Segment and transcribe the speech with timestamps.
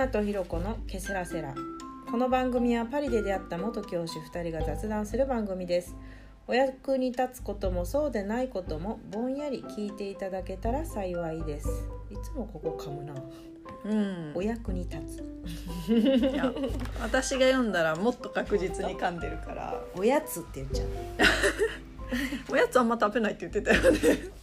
[0.00, 1.54] ナとひろこのケセラセラ。
[2.10, 5.94] この番組はパリで出会った元教師2人が雑談する番組です。
[6.46, 11.68] お役に立つこともそうでないこともぼんやり聞いていただけたら幸いです。
[12.10, 13.12] いつもここ噛むな。
[13.84, 14.32] うん。
[14.34, 15.22] お役に立
[15.86, 15.92] つ。
[15.92, 16.50] いや
[17.02, 19.78] 私が読んだらもっと確実に噛んでるから。
[19.94, 20.88] おやつって言っちゃう。
[22.54, 23.98] おやつあんま食べないって言ってたよね。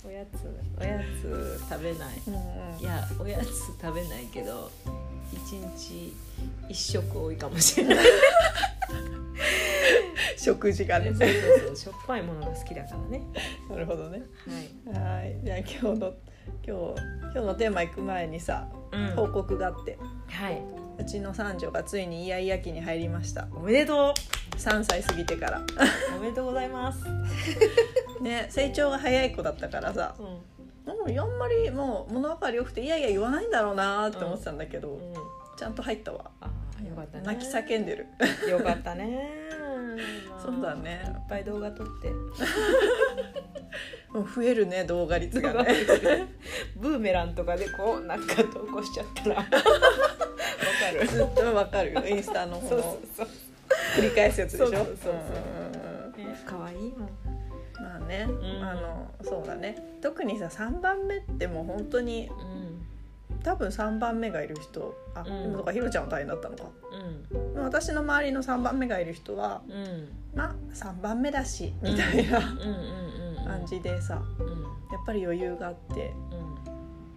[0.05, 0.37] おやつ
[0.79, 1.60] おやつ。
[1.68, 2.18] 食べない。
[2.79, 3.50] いやおやつ
[3.82, 4.69] 食べないけど
[5.33, 6.13] 一日
[6.69, 8.05] 一食多いかもしれない。
[10.37, 11.13] 食事がね。
[11.13, 13.21] そうそうそうしょっぱいものが好きだからね。
[13.69, 14.21] なるほどね。
[14.85, 15.04] はい。
[15.04, 15.39] はい。
[15.43, 16.13] じゃあ今日の
[16.65, 19.07] 今日今日のテーマ行く前にさうん。
[19.15, 19.97] 報告があって。
[20.27, 20.61] はい。
[20.99, 23.47] うちの三女がついにイヤイヤ期に入りました。
[23.54, 24.13] おめでと
[24.57, 25.59] 3歳過ぎてから。
[25.59, 25.65] う
[26.18, 27.04] おめでとうございます。
[28.21, 30.15] ね成長が早い子だったからさ。
[30.19, 30.57] うん
[30.93, 35.13] うんあんまりもう物分かりよくていやいや言わないんだろうなって思ってたんだけど、うん
[35.57, 36.30] ちゃんと入ったわ。
[36.39, 37.23] あーよかったね。
[37.25, 38.05] 泣き叫んでる。
[38.47, 39.27] よかったね。
[40.30, 41.02] ま あそうだね。
[41.03, 42.11] いっぱい動画撮って。
[44.13, 46.27] もう増えるね動画率がね。
[46.77, 49.35] ブーメランとかでこうなんか投稿しちゃったら。
[49.41, 49.49] わか
[51.02, 51.08] る。
[51.08, 51.93] ずっとわかる。
[51.93, 52.99] よインスタの方の
[53.95, 54.67] 繰り返すやつでしょ？
[54.67, 55.13] そうそうそうそう。
[55.13, 57.09] んんうんね可愛いもん
[57.81, 58.64] まあね、ん。
[58.64, 59.78] あのそうだね。
[60.02, 62.30] 特にさ3番目ってもう本当に
[63.44, 65.44] 多分3番目がいる人あ、うん。
[65.44, 66.64] でもとかひろちゃんは大変だったのか。
[67.55, 67.64] うん。
[67.64, 69.73] 私の周りの3番目がいる人はうん。
[69.73, 72.45] うんまあ3番目だしみたいなうん。
[72.45, 74.64] うんうん感じでさうん。
[74.92, 76.14] やっぱり余裕があって、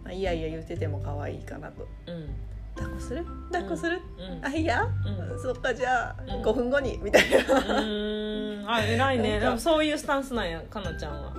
[0.03, 1.87] まあ、いやいや言ってても可愛いかなと。
[2.07, 2.35] うん
[2.81, 3.25] 抱っこする？
[3.51, 4.45] 抱っこする、うん。
[4.45, 4.87] あいや、
[5.31, 5.39] うん。
[5.39, 6.41] そっかじゃあうん。
[6.41, 8.63] 5分後にみたいな、うん。
[8.67, 9.39] あ偉いね。
[9.39, 11.33] でもそういうスタンスなんやかなちゃんは。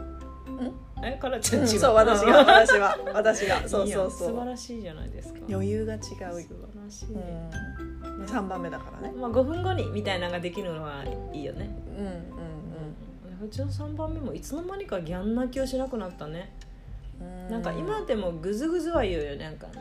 [1.04, 3.68] えかなちゃん違うそう私が 私は私が。
[3.68, 4.28] そうそうそう。
[4.28, 5.40] 素晴らしいじゃないですか。
[5.50, 9.14] 余裕が違う素晴らしい、うん、3番目だからね。
[9.16, 11.70] まあ5分後にみたいなのができるのはいいよね。
[11.98, 12.22] うんうん
[13.44, 16.71] うちの3番目もいつの間にかギャン泣きをしなくなったね、うん
[17.50, 19.36] なんか今でもグズグズは言うよ。
[19.36, 19.66] なんか「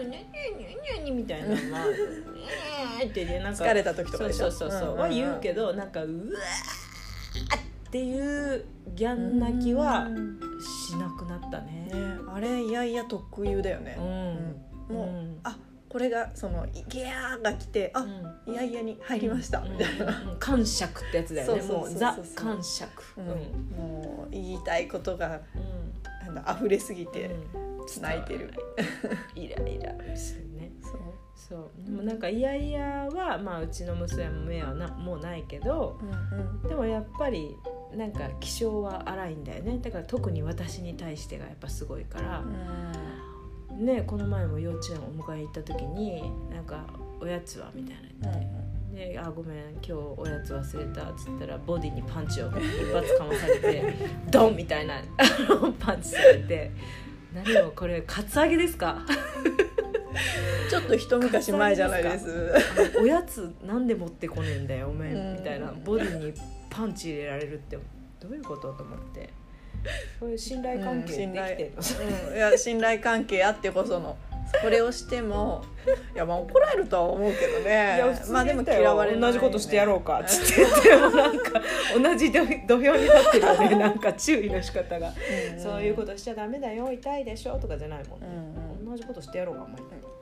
[0.00, 0.28] うんにゃにゃ
[0.58, 1.48] にゃにゃ」みたいな。
[1.48, 1.84] まあ
[3.00, 4.50] 「えーってねなんか疲れた時とかそうでしょ？
[4.50, 6.28] そうそうそう、は言うけどなんか「うわー!」
[7.88, 11.88] っていうギャン泣きはうんしなくなったね。
[11.92, 11.94] ね
[12.32, 13.96] あれいやいや特有だよね。
[13.98, 14.96] う、ん、うん。
[14.96, 15.40] もう、ん。
[15.44, 15.56] あ
[15.88, 18.52] これがその「ギャー」が来て「あ、うん。
[18.52, 21.62] いやいやに入りました」みたいな、うんうん感触ってやつだよね。
[21.62, 23.26] もうザ感触ううん。
[23.26, 23.36] んうん。
[23.36, 25.40] もう言いたいことが
[26.32, 27.30] なんだ溢れすぎてう
[28.00, 28.02] ん。
[28.02, 28.52] 泣いてる、
[29.34, 30.16] イライラ。
[30.16, 31.00] するねそう。
[31.34, 31.84] そう。
[31.84, 37.56] でもなんかイヤイヤはまあうちの娘も目はなもうないけどうんでもやっぱり
[37.94, 39.78] なんか気性は荒いんだよね。
[39.80, 42.40] だから特に私に対してがやっぱすごいから。
[42.40, 43.86] うん。
[43.86, 46.84] ねこの前も幼稚園お迎え行った時になんか
[47.20, 48.77] 「おやつは?」みたいな言って。
[48.94, 53.94] であごめん今日おやつ忘れたっつったらボディにパンチを一発かまされて
[54.30, 55.02] ドンみたいな
[55.78, 56.70] パンチされて
[57.32, 59.04] 何もこれカツアゲですか？
[60.70, 62.52] ちょっと一昔前じゃないです。
[63.00, 65.16] おやつなんで持ってこねえんだよおめうん。
[65.16, 66.34] えみたいなボディに
[66.70, 67.78] パンチ入れられるって
[68.20, 69.28] どういうことと思って。
[70.18, 74.16] そういう信頼関係できてんの、うん、いや信頼関係あってこその
[74.62, 75.62] これをしても
[76.14, 78.02] いやまあ怒られるとは思うけどね。
[78.30, 81.62] まあでも嫌われない、同じことしてやろうかっつって言ってもなんか
[82.00, 83.76] 同じ土土俵に立ってるよね。
[83.78, 85.12] なんか注意の仕方が、
[85.54, 85.60] うん。
[85.60, 88.28] そういうことしちゃダメだよ痛いでしょとかじゃないもんうね、
[88.82, 88.90] ん。
[88.90, 89.80] 同じことしてやろうかお前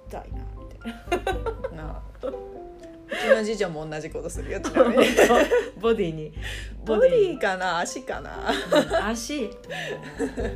[0.09, 2.27] 痛いなみたいなうんなあ。
[2.27, 2.33] う
[3.09, 5.05] ちの次女も同じことするよちなみに。
[5.81, 6.33] ボディに。
[6.85, 7.79] ボディかな？
[7.79, 8.51] 足かな？
[8.51, 9.51] うん足。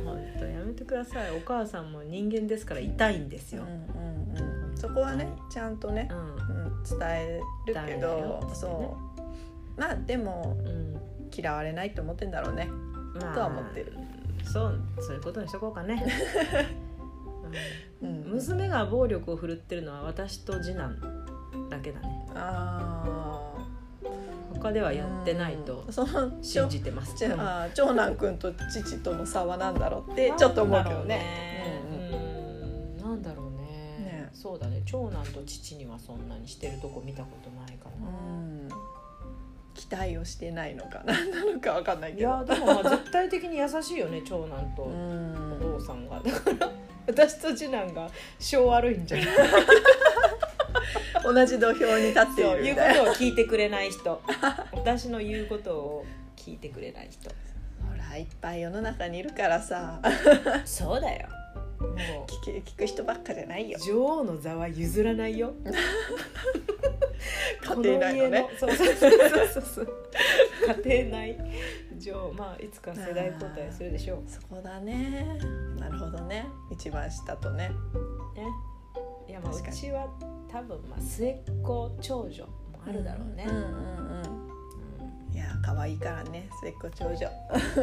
[0.03, 1.31] 本当やめてください。
[1.31, 4.77] お母さんも人間ですから痛いんですよ、うんうんうん。
[4.77, 6.17] そこはねちゃんとねう、ん。
[6.17, 8.97] うん、伝えるけどそ
[9.77, 9.79] う。
[9.79, 11.01] まあでもうん。
[11.33, 12.67] 嫌われないと思ってんだろうね。
[13.13, 13.93] まあとは思ってる。
[14.43, 16.05] そうそういうことにしとこうかね、
[18.01, 20.97] う うんん、娘が暴力を振るってるのは私と次男
[21.69, 22.27] だけだね。
[22.35, 23.53] あ
[24.53, 25.85] 他ではやってないと
[26.41, 27.13] 信じてます。
[27.25, 31.81] あー長男くんと父との差は何だろうってちょっと思うけどね。
[31.89, 33.65] うんなんだろうね。
[34.05, 34.29] ね。
[34.33, 34.83] そうだね。
[34.85, 38.69] 長男と父にはそんなにしてるとこ見たことないかうな、ん。
[39.73, 42.29] 期待をしてないのか何なのか分かんないいけど。
[42.29, 45.53] やでもまあ絶対的に優しいよね長男とうん。
[45.53, 46.19] お父さんが。
[46.19, 46.69] だから
[47.07, 48.07] 私と次男が
[48.37, 49.27] 性悪いんじゃない？
[51.23, 54.21] 同じ土俵に立っていそう言うことを聞いてくれない人。
[54.73, 57.29] 私の言うことを聞いてくれない人。
[57.29, 57.35] ほ
[57.97, 60.01] らいっぱい世の中にいるからさ。
[60.65, 61.27] そうだよ。
[61.81, 63.77] も聞く聞く人ばっかじゃないよ。
[63.81, 65.53] う女王の座は譲らないよ。
[67.63, 68.47] 家庭内のね。
[68.59, 69.87] そうそうそうそうそう
[70.85, 71.37] 家庭内。
[71.97, 74.23] 女王まあいつか世代交代するでしょう。
[74.27, 75.39] そこだね。
[75.77, 76.47] なるほどね。
[76.71, 77.69] 一番下とね。
[77.69, 77.75] ね
[79.27, 80.07] いやまあうちは
[80.51, 82.51] 多分まあ末っ子長女も
[82.87, 83.67] あるだろうね、うんうんうん
[85.29, 85.35] うん。
[85.35, 87.17] いや可愛いからね末っ子長女。
[87.17, 87.81] 可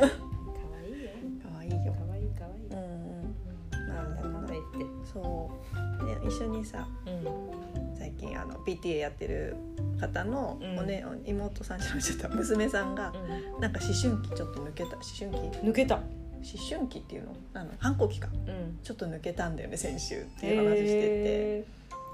[0.79, 1.11] 愛いよ。
[1.43, 1.95] 可愛いよ。
[2.07, 2.67] 可愛い可愛い。
[2.67, 3.37] うんうん。
[3.73, 3.89] うん。
[3.89, 9.57] なんだかんだ言ってそうで一緒にさうん最近あの PTA やってる
[10.01, 13.13] 方のうんお、ね妹さんじゃなちゃった娘さんが
[13.61, 16.01] なんか思春期ちょっと抜けた思春期抜けた
[16.39, 17.37] 思春期っていうの？
[17.55, 18.29] あの反抗期か。
[18.47, 18.79] うん。
[18.83, 21.65] ちょっと抜けたんだよね先週っていう話してて、へ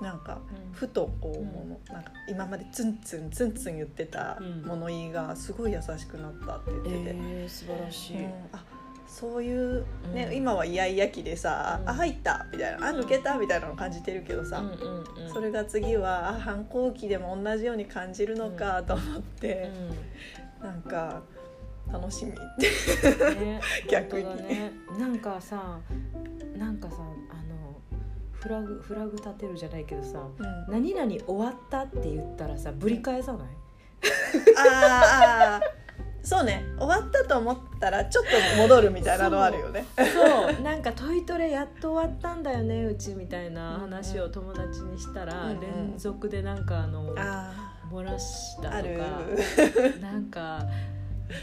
[0.03, 8.65] なんかーふとこうもの、なんか今までツンツンツンツン言ってたうん物言いがすごい優しくなったって言ってて、えー、素晴らしい、うんあ
[9.07, 19.71] そういうね、うん今はイヤイヤ期でさ「うんあ入った」みたいな「あ抜けた」みたいなの感じてるけどさ、うんうんうん、それが次はあ反抗期でも同じように感じるのかと思って、
[20.61, 21.23] なんか
[21.93, 22.33] 楽しみ。
[22.33, 24.73] ってうんね逆にね。
[24.99, 25.79] なんかさ
[26.57, 27.81] なんかさあの
[28.33, 30.27] フラグフラグ立てるじゃないけどさ
[30.69, 33.49] 「何々終わった」って言ったらさぶり返さない？
[34.57, 35.85] あーあー。
[36.27, 36.65] そうね。
[36.79, 38.31] 終わったと思ったらちょっと
[38.63, 39.85] 戻るみたいなのあるよね。
[39.95, 40.63] そう。
[40.63, 45.61] なんか「トイトレやっと終わったんだよねうち」みたいな話を友達にしたら、うんうん。
[45.61, 48.75] 連続でなんかあのあ漏らしたとか
[50.01, 50.69] なんかだ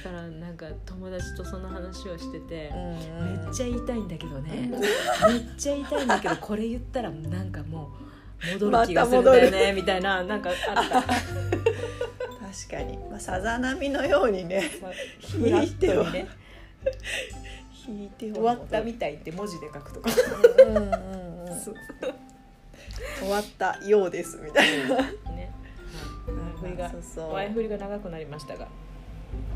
[0.03, 7.91] からなんか友達とその話をしてて、めめっちゃ言いたいんだけどね、めっちゃ言いたいんだけどこれ言ったらなんかも
[8.49, 11.01] う戻る気がするんだよね、 みたいななんかあった。
[11.01, 14.59] 確かに、まあ、さざ波のようにね
[15.21, 16.27] フラットにね。
[17.87, 20.09] 引いては終わったみたいって文字で書くとか、
[20.67, 21.75] うんうんうんそう。
[23.19, 24.95] 終わったようですみたいな。
[25.31, 25.51] ね、
[26.27, 26.91] 前振りが
[27.33, 28.67] 前振りが長くなりましたが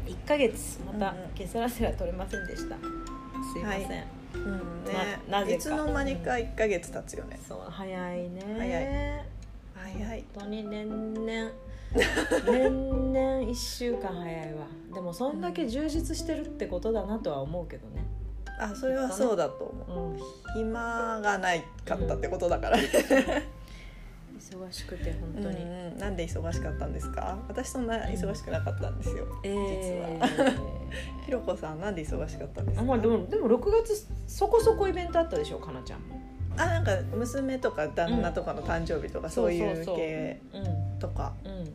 [0.06, 1.30] 1ヶ月またうんうん。
[1.30, 2.76] ケセラセラ取れませんでした。
[2.78, 4.84] すいません、はいうん。
[4.86, 5.20] ね。
[5.30, 5.58] ななぜか。
[5.58, 7.40] いつの間にか一ヶ月経つよね。
[7.48, 8.42] そう早いね。
[8.58, 9.96] 早い。
[9.96, 10.26] 早い。
[10.36, 11.52] 本当に年々。
[12.46, 13.20] 年々
[13.50, 14.68] 1週間早いわ。
[14.94, 18.04] でもそんだけ充実してるってことだなとは思うけどね。
[18.60, 20.10] あそれはそうだと思う。
[20.12, 20.20] うん。
[20.56, 22.78] 暇がないかったってことだから。
[22.78, 22.84] ね。
[24.52, 25.98] 忙しくて本当に、うんうん。
[25.98, 27.38] なんで忙しかったんですか？
[27.48, 29.26] 私そんな忙しくなかったんですよ。
[29.44, 30.20] えー。
[30.22, 30.52] 実は。
[31.26, 32.82] ひろこさんなんで忙しかったんですか？
[32.82, 36.20] あまあでもでも6月そこそこイベントあったでしょかなちゃんも。
[36.58, 40.60] あなんか娘とか旦那とかの誕生日とかそういうそうそう系う。
[40.60, 41.00] ん。
[41.00, 41.34] とか。
[41.44, 41.66] うん。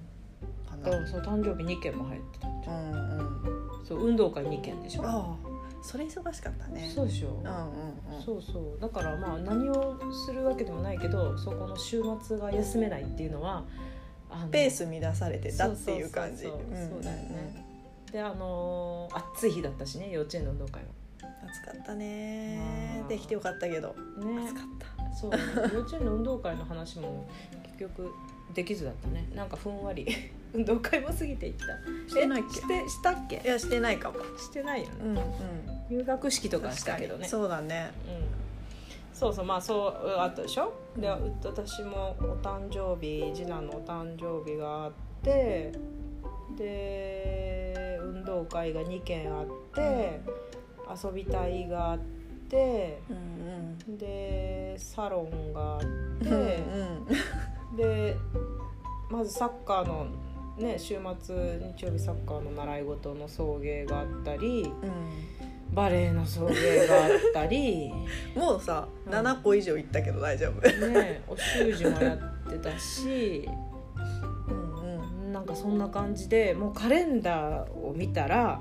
[0.83, 1.07] かな。
[1.07, 3.85] そう誕生日2件も入ってたうんうん。
[3.85, 5.03] そう運動会2件でしょ。
[5.05, 5.50] ああ
[5.83, 6.91] それ忙しかったね。
[6.95, 7.49] そうでしょ、うんう
[8.15, 8.23] んうん。
[8.23, 8.81] そうそう。
[8.81, 13.65] だからまあ何をするわけでもないけどそこの週末が休めないっていうのは
[14.51, 16.45] ペース乱されてたっていう感じ。
[16.45, 17.67] そうだよね
[18.13, 20.83] であのー暑い日だったしね幼稚園の運動会
[21.49, 23.05] 暑かったね。
[23.09, 23.89] できてよかったけど。
[23.89, 24.45] はね。
[24.45, 25.17] 暑かった。
[25.17, 25.31] そう。
[25.75, 27.29] 幼稚園の運動会の話も
[27.65, 28.11] 結局
[28.55, 29.29] できずだったね。
[29.35, 30.07] なんかふんわり
[30.53, 31.67] 運動会も過ぎていった。
[32.09, 32.59] してないっけ？
[32.59, 33.43] えしてしたっけ？
[33.45, 34.19] いやしてないかも。
[34.39, 34.95] してないよね。
[35.03, 35.25] うんうん。
[35.99, 37.27] 入学式とかしたけどね。
[37.29, 37.93] そうだね。
[38.07, 40.73] うん、そうそうまあそうあったでしょ？
[40.97, 44.93] で私もお誕生日次男のお誕生日があっ
[45.23, 45.73] て
[46.57, 50.21] で運動会が2件あって
[51.05, 51.99] 遊びたいがあっ
[52.49, 53.99] てうん。
[53.99, 55.87] でサロンがあって、
[56.27, 57.07] うん
[57.71, 57.77] うん。
[57.77, 58.17] で
[59.11, 60.07] まずサッカーの
[60.61, 64.71] ね週末日曜日サッカーの習い事の送迎があったり
[65.73, 67.93] バレエの送迎があったり。
[68.35, 69.13] う んもうさうん。
[69.13, 70.89] 7個以上いったけど大丈夫。
[70.89, 73.49] ねお習字もやってたし。
[74.49, 75.33] うんうん。
[75.33, 78.61] なんかそんな感じでもうカレンダーを見たら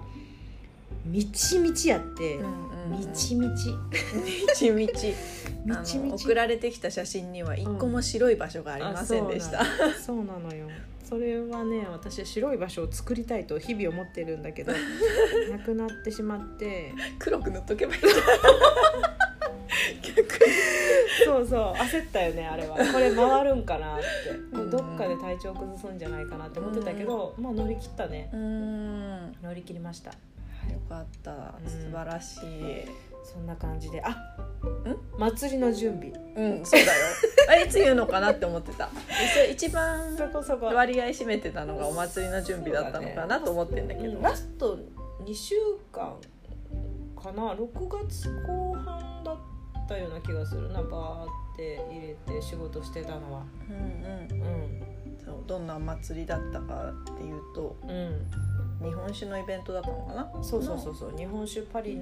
[1.05, 3.69] みちみちやって、うんうんみちみち。
[4.15, 5.13] みちみち。
[5.65, 6.25] みちみち。
[6.25, 9.65] 送られてきた写真には一個も白い場所がありませんでした、あ
[9.99, 10.67] そうなのよ
[11.09, 14.71] それはね私は白い場所を作りたいと日々思ってるんだけど
[15.49, 16.93] なくなってしまって。
[17.17, 18.01] 黒く塗っとけばいい。
[20.15, 20.27] 逆に。
[21.25, 22.77] そうそう焦ったよねあれは。
[22.77, 24.05] これ回るんかなって。
[24.51, 24.61] うん。
[24.61, 28.29] うんどっかで体調崩すんじゃないかなって思ってたけど、まあ乗り切ったね。
[28.31, 29.35] うん。
[29.41, 30.11] 乗り切りました。
[30.11, 30.17] よ
[30.87, 31.31] かった。
[31.31, 31.35] う
[31.67, 31.67] ん。
[31.67, 32.41] 素晴らしい、
[33.23, 34.03] そんな感じで。
[34.03, 34.15] あ
[35.17, 36.11] 祭りの準備。
[36.35, 36.91] うん、そうだよ。
[37.49, 38.89] あれいつ言うのかなって思ってた。
[39.33, 40.15] それ一番
[40.61, 44.17] 割合占めてたのがお祭りの準備だったのかなと思ってんだけど。
[44.17, 44.77] うんラスト
[45.23, 45.55] 2週
[45.91, 46.15] 間
[47.15, 49.37] かな？6月後半だっ
[49.89, 50.69] ったような気がする。
[50.71, 53.43] なバーって入れて仕事してたのは。
[53.67, 54.41] うんうん。
[54.43, 55.17] うん。
[55.25, 58.87] そうどんなお祭りだったかっていうとうん。
[58.87, 60.43] 日本酒のイベントだったのかな？
[60.43, 61.17] そうそうそうそう。
[61.17, 61.99] 日本酒パリ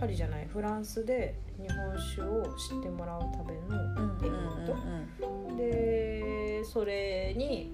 [0.00, 4.32] パリじゃないフランスで日本酒を知ってもらうためのイベン
[4.66, 5.56] ト。
[5.56, 7.70] でそれに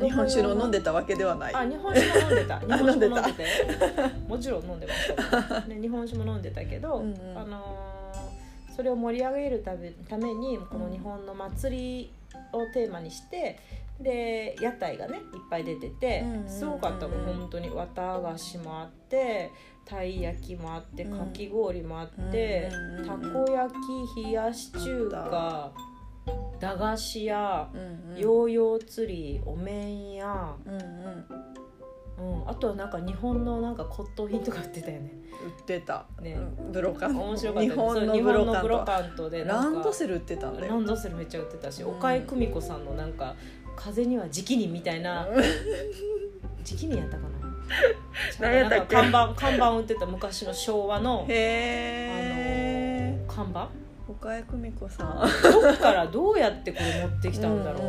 [0.00, 1.54] 日本酒を飲んででたわけではない。
[1.54, 2.58] あ日本酒も飲んでた。
[2.66, 3.46] 日本酒も飲んでて
[4.28, 5.60] もちろん飲んでました。
[5.68, 7.38] ね、日本酒も飲んでたけど、うんうん。
[7.38, 7.94] あの
[8.74, 12.12] それを盛り上げるためためにこの日本の祭り
[12.52, 13.60] をテーマにして
[14.00, 19.52] で屋台がねいっぱい出てて、すごかった本当に綿菓子もあって
[19.84, 21.18] たい焼きもあってうん。
[21.18, 22.70] かき氷もあって、
[23.06, 23.74] たこ焼
[24.14, 25.72] き冷やし中華
[26.60, 28.18] 駄菓子屋うんうん。
[28.18, 30.80] ヨーヨー釣りお面屋、うんうん。
[32.16, 35.12] うん、あとはなんか日本のなんか骨董品とか売ってたよね。
[35.44, 36.34] 売ってた、ね。
[36.34, 36.72] うん。
[36.72, 39.28] ブロカン面白かった日本のブロ本のブロカント。
[39.28, 40.72] でランドセル売ってたんだよ。
[40.74, 41.90] ランドセルめっちゃ売ってたし、うん。
[41.96, 43.34] 岡井久美子さんのなんか
[43.76, 45.26] 「風には時期に」みたいな
[46.62, 47.33] 時期にやったかな？
[48.40, 48.94] 何やったっけ？
[48.96, 53.68] なんか看板看板売ってた昔の昭和のへえ看板？
[54.08, 55.20] 岡井久美子さん。
[55.62, 57.82] どっからどうやってこれ持ってきたんだろう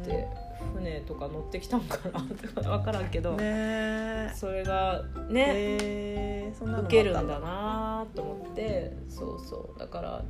[0.00, 0.26] っうて
[0.74, 9.78] 船とか乗ってきたんかなとか分からんけど、んねえそれがね、受けるんだなと思ってそうそう。
[9.78, 10.24] だから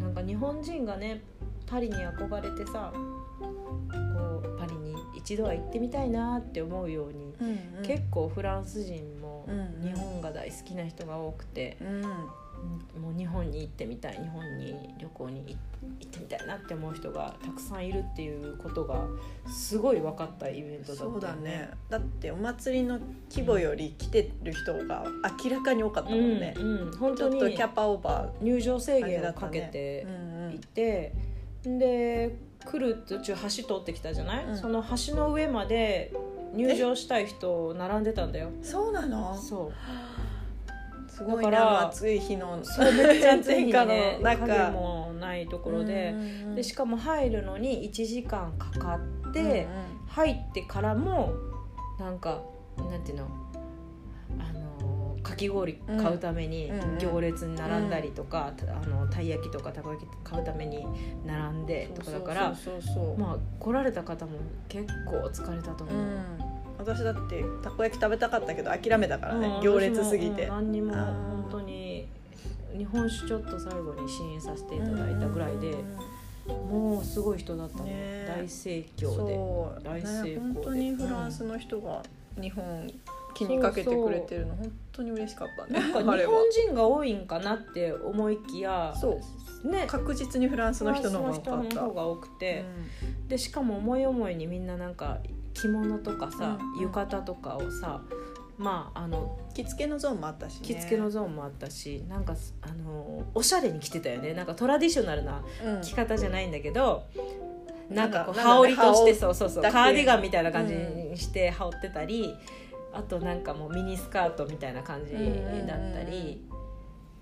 [0.00, 1.22] なんか日本人がね
[1.66, 2.92] パリに憧れてさ
[5.22, 7.86] 一度は行ってみたいなって思うように、うんうん。
[7.86, 9.82] 結構フランス人もうんうん。
[9.82, 12.02] 日本が大好きな人が多くて、うん。
[13.00, 15.58] もう日本に行ってみたい日本に旅行に行
[15.98, 19.04] 行ってみたいなって思う人がたくさんいるっていうことが
[19.48, 21.70] すごい分かったイベントだったよそうだね。
[21.88, 23.00] だってお祭りの
[23.30, 25.04] 規模より来てる人が
[25.44, 30.54] 明らかに多かったもんね、うんうん、本ちょ当にっとキャパオーバ入場制ー限をかけてうんうん。
[30.54, 31.12] いて、
[31.64, 34.56] で来る途中橋通ってきたじゃない、うん。
[34.56, 36.12] その橋の上まで
[36.54, 38.50] 入場したい人並んでたんだよ。
[38.62, 39.36] そうなの？
[39.36, 41.10] そう。
[41.10, 42.58] すごいだからな暑い日の。
[42.62, 46.14] そうめっちゃ暑い日に炎ね天下の 影もないところで,、
[46.54, 49.66] でしかも入るのに1時間かかって、
[50.08, 51.32] 入ってからも
[51.98, 52.40] なんか
[52.78, 53.41] なんていうの？
[55.32, 56.80] かき氷買うためにうん。
[56.80, 60.86] うん行列に並んだりとか、たあのたい焼きとかたこ焼き買うために
[61.26, 62.54] 並んでとかだから
[63.18, 64.32] まあ来られた方も
[64.68, 66.24] 結構疲れたと思う、うん。
[66.78, 70.44] 私だってたこ焼き食べたかったけど諦めたからね、うん行列すぎて。
[70.44, 72.06] うん何にも本当に
[72.76, 75.74] 日本酒ちょっと最後に試飲させていただいたぐらいで、
[76.46, 78.26] もうすごい人だったの、ね。
[78.28, 79.88] 大盛況で。
[79.88, 80.34] 大成功で。
[80.34, 82.02] ね本当にフランスの人が
[82.40, 82.90] 日本
[83.34, 89.20] 気にかけてくれてるの本当に嬉しかったねなんか日本人が多いんかなって思いきやそ
[89.64, 89.68] う。
[89.68, 89.84] ね。
[89.86, 92.64] 確実にフランスの人の方が多くて、
[93.28, 95.18] でしかも思い思いにみんななんか
[95.54, 96.80] 着物とかさ、うん。
[96.80, 98.02] 浴衣とかをさ
[98.58, 104.32] まああのうん着付けのゾーンもあったし、ね、着付けのゾーンもあったしなんかあのおしゃれに着てたよね。
[104.32, 105.82] なんかトラディショナルなうん。
[105.82, 107.04] 着方じゃないんだけど、
[107.90, 109.62] なんかこう羽織としてそうそうそう。
[109.62, 112.34] カーディガンみたいな感じにして羽織ってたり、
[112.92, 116.46] あとなんかもうミニスカートみたいな感じだったり、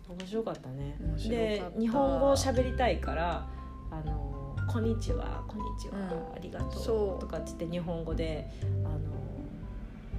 [0.08, 0.96] 面白かったね。
[1.28, 3.46] で日本語を喋りたいから
[3.90, 8.50] 「あのこんにちはこんにちは、うんありがとそうう」とかって言って日本語で
[8.84, 8.98] あの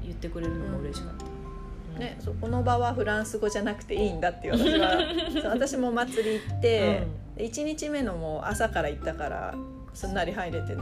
[0.01, 1.25] 言ってくれるのも嬉しかった。
[1.25, 1.99] うん。
[1.99, 9.55] ね、そこの場はフランス語じゃなくていいんだっていう私は 私もお祭り行って、で1日目のもう朝から行ったから
[9.93, 10.75] すんなり入れて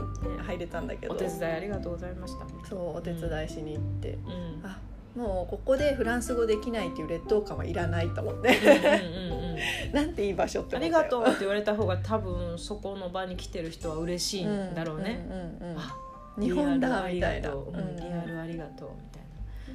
[0.46, 1.14] 入れたんだけど。
[1.14, 2.68] お手伝いありがとうございました。
[2.68, 4.30] そうお手伝いしに行って、うん。
[4.30, 4.78] うんあ
[5.16, 8.48] もうここでフランス語できないっていう劣等感はいらないと思って。
[8.48, 9.50] うんうんうん
[9.92, 15.26] なんていい場所ってありがとうって言われた方が多分そこの場に来てる人は嬉しいんだろうね。
[15.28, 15.96] うんうんうんあ
[16.38, 17.66] 日本だみたいな、う。
[17.66, 18.26] うんリアうん。
[18.26, 19.22] ルありがとうみたい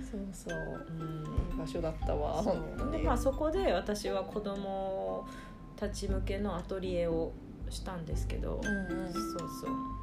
[0.10, 0.58] そうそう。
[0.58, 0.86] な。
[0.88, 1.24] うん。
[1.52, 2.56] いい場所だったわそ
[3.04, 5.28] まあそこで私は子供
[5.76, 7.32] たち向けのアトリエを
[7.70, 9.14] したんですけど、うんうん。
[9.14, 9.96] そうそう。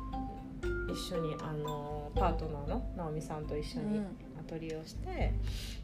[0.93, 4.05] 一緒にあのパートナーの直美さんと一緒にうん。
[4.39, 5.33] アトリエをして、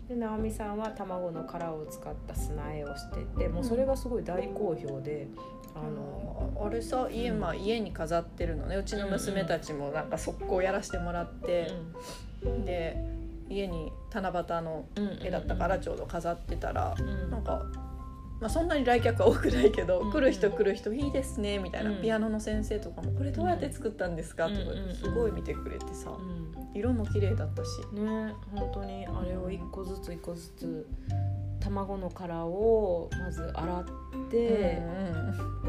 [0.08, 5.28] で直美さんは卵の殻を使った砂絵をしててもうそれがすごい大好評で、
[5.74, 7.40] あのああれさ家,、うん。
[7.40, 8.76] まあ、家に飾ってるのね。
[8.76, 11.70] うちの娘たちもなんか速攻やらせてもらって、
[12.64, 12.96] で
[13.48, 14.84] 家に七夕の
[15.22, 17.30] 絵だったからちょうど飾ってたら、うん。
[17.30, 17.62] なんか、
[18.40, 22.00] まあ、そんなに来客は多くないけど、うん来る人来る人いいですねみたいな、うん。
[22.00, 26.78] ピアノの先生とかも「これどうやって作ったんですか?」とかうんすごい見てくれてさうん。
[26.78, 27.68] 色も綺麗だったし。
[27.92, 30.86] ね本当にあれを一個ずつ一個ずつ
[31.60, 33.84] 卵の殻をまず洗っ
[34.30, 35.04] て、う
[35.64, 35.68] ん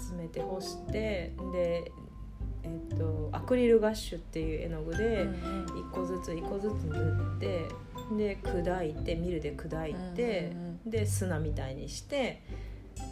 [0.00, 1.92] 集めて干してで、
[2.62, 7.68] えっとアクリルガッシュっていう絵の具でうん1個ずつ1個ずつ塗って
[8.16, 10.52] で砕いてミルで砕いて、
[10.86, 12.42] で砂みたいにして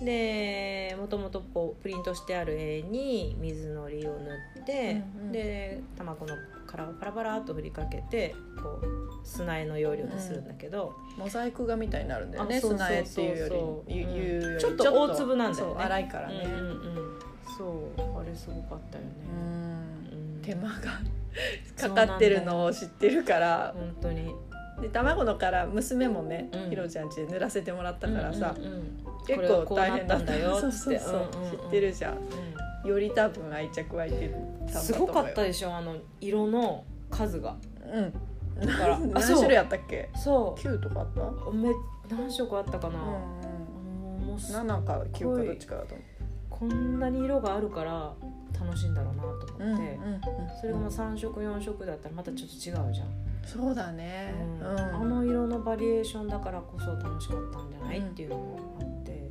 [0.02, 5.32] でもともとこうプリントしてある絵に水のりを塗って、うんうん。
[5.32, 6.34] で卵の
[6.66, 14.58] 殻をパラパラっと振りかけてこう砂絵の要領にするんだけど、モザイク画みたいになるんだよね砂絵っていうよりうん。
[14.58, 15.82] ちょっと大粒なんだよね。
[15.82, 17.18] 粗いからね、うんうんうん。
[17.58, 17.64] そ
[17.98, 20.36] うあれすごかったよね、うん。
[20.36, 20.42] うん。
[20.42, 20.76] 手間が
[21.76, 23.74] かかってるのを知ってるから。
[23.76, 24.34] 本当に
[24.80, 26.70] で卵の殻娘もね、うん。
[26.70, 28.82] ひろちゃんちで塗らせてもらったからさ、うんうんうん。
[29.26, 30.78] 結構大変だったんだよそうって。
[30.78, 31.58] そうそう、うんうんうん。
[31.58, 32.88] 知ってるじゃん。
[32.88, 34.34] より多分愛着湧いてる。
[34.68, 37.56] すごかったででしょあの色の数が。
[37.92, 38.66] うん。
[38.66, 38.98] だから。
[38.98, 39.36] 何あそう。
[39.36, 40.08] 種類あったっけ？
[40.16, 41.22] そ9とかあった？
[41.22, 41.68] うめ
[42.08, 46.04] 何色あったかな、うんもうもうす7か9かどっちかだと思
[46.50, 48.12] こんなに色があるから
[48.58, 50.20] 楽しいんだろうなとう、思って、うん
[50.60, 52.54] それがもう3色4色だったらまたちょっと
[52.86, 53.08] 違うじゃん、
[53.44, 54.70] そうだね、うん。
[54.70, 54.78] うん。
[54.78, 59.28] あの色のバリエーションだからこそ楽しかったんじゃない、うんっていうのもあって。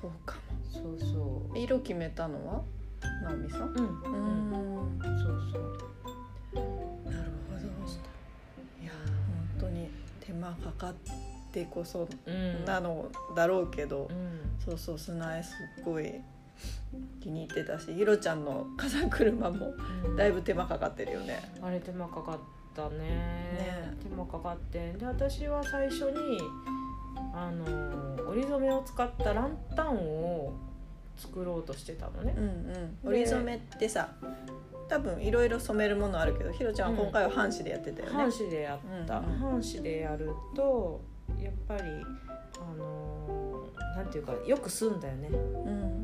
[0.00, 0.40] そうかも。
[0.70, 1.58] そうそう。
[1.58, 2.62] 色決めたのは？
[3.24, 3.62] 直美さん？
[3.68, 6.60] うん、そうそう。
[7.10, 7.60] なるほど。
[8.82, 8.92] いや
[9.58, 10.94] 本当に手間かかっ
[11.52, 12.64] てこそうん。
[12.64, 14.40] なのだろうけど、うん。
[14.64, 16.14] そうそう砂絵すっごい
[17.20, 19.74] 気に入ってたしひろちゃんの風車も
[20.04, 20.16] うん。
[20.16, 21.52] だいぶ手間かかってるよね。
[21.62, 22.38] あれ手間かかっ
[22.78, 22.98] たね。
[22.98, 23.96] ね。
[24.02, 24.92] 手間かかって。
[24.92, 26.40] で私は最初に
[27.34, 30.52] あの折り染めを使ったランタンを
[31.16, 32.34] 作ろうとしてたのね。
[32.36, 34.12] うんうん、折り染めってさ
[34.88, 38.12] 多分いろいろ染めるものあるけどひろちゃんは今回は半紙でやってたよね。
[38.12, 41.00] 半紙でやった、うんうん半紙でやると
[41.42, 41.82] やっぱり
[42.60, 43.66] あの
[43.96, 45.97] なんていうかよく吸うんだよね、うん、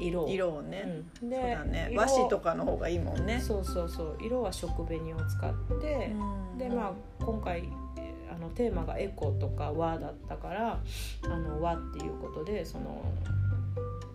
[0.00, 0.28] 色を。
[0.28, 1.88] 色をね、うん、そうだね。
[1.90, 3.40] 色和紙とかの方がいいもんね。
[3.40, 4.16] そうそうそう。
[4.20, 6.12] 色は食紅を使って、
[6.52, 6.58] うん。
[6.58, 10.78] でまあ今回えーあのテーマがエコとか和だったから
[11.24, 13.02] あの和っていうことでその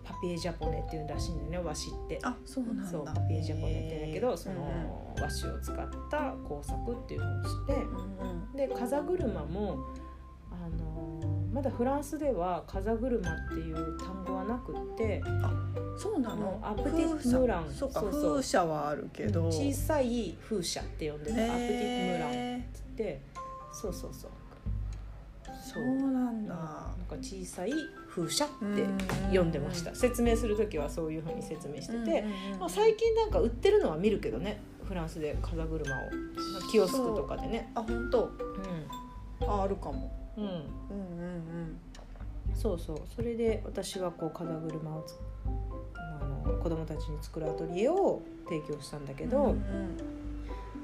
[0.02, 2.18] パピエジャポネっていうんらしいんだよね和紙って。
[2.22, 2.90] あそうなんだ。
[2.90, 4.54] そうパピエジャポネって言うんだけど、その
[5.16, 7.74] うん和紙を使った工作っていうのをして。
[7.74, 8.56] うんうん。
[8.56, 9.78] で風車も
[10.50, 15.22] あのまだフランスでは風車っていう単語はなくって
[15.96, 16.60] そうなの？
[16.62, 17.70] アプティックムラン。
[17.72, 18.30] そうかそうそう。
[18.32, 19.46] 風車はあるけど。
[19.46, 23.22] 小さい風車って呼んでたアプティックムランへで
[23.72, 24.30] そうそうそう。
[25.46, 26.54] ーそうなんだ。
[26.54, 27.72] なんか小さい
[28.10, 28.98] 風車ってうん
[29.34, 29.94] 呼んでました。
[29.94, 32.22] 説明する時はそういうふうに説明してて、
[32.60, 35.80] まあ、最近なんか売ってるのは見るけどねフランスで風車を。
[36.70, 37.72] キオスクとかでね。
[37.74, 38.24] あ本当。
[38.24, 38.30] う
[39.46, 41.24] ああるかもん、うん、うん
[42.50, 42.54] うん。
[42.54, 43.02] そうそう。
[43.14, 45.14] それで私はこう風車をつ
[45.94, 49.96] あの子供たちに作るアトリエを提供したんだけど、うんうん。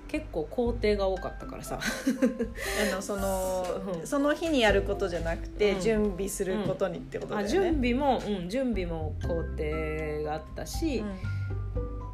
[0.08, 1.78] 結構工程が多かったからさ。
[2.92, 3.64] あのその
[4.00, 4.06] うん。
[4.06, 5.80] その日にやることじゃなくて、うん。
[5.80, 7.48] 準備することにってことだよね。
[7.48, 11.14] あ準備も、うん、準備も工程があったし、うん。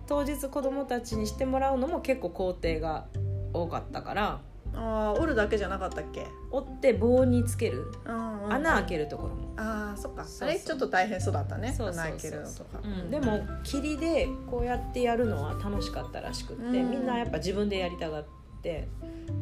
[0.09, 3.07] 当日子供たちにしてもらうのも結構工程が
[3.53, 4.41] 多かったから
[4.81, 6.27] ああ折るだけじゃなかったっけ？
[6.53, 7.93] 折って棒につける。
[8.05, 8.53] うんうん。
[8.53, 10.25] 穴開けるところも、ああそっか。
[10.25, 11.75] それちょっと大変そうだったね。
[11.77, 16.91] そうそうそう穴開けるのとか、うん、でも霧でこうやってやるのは楽しかったらしくって、うん。
[16.91, 18.25] みんなやっぱ自分でやりたがっ
[18.63, 18.89] て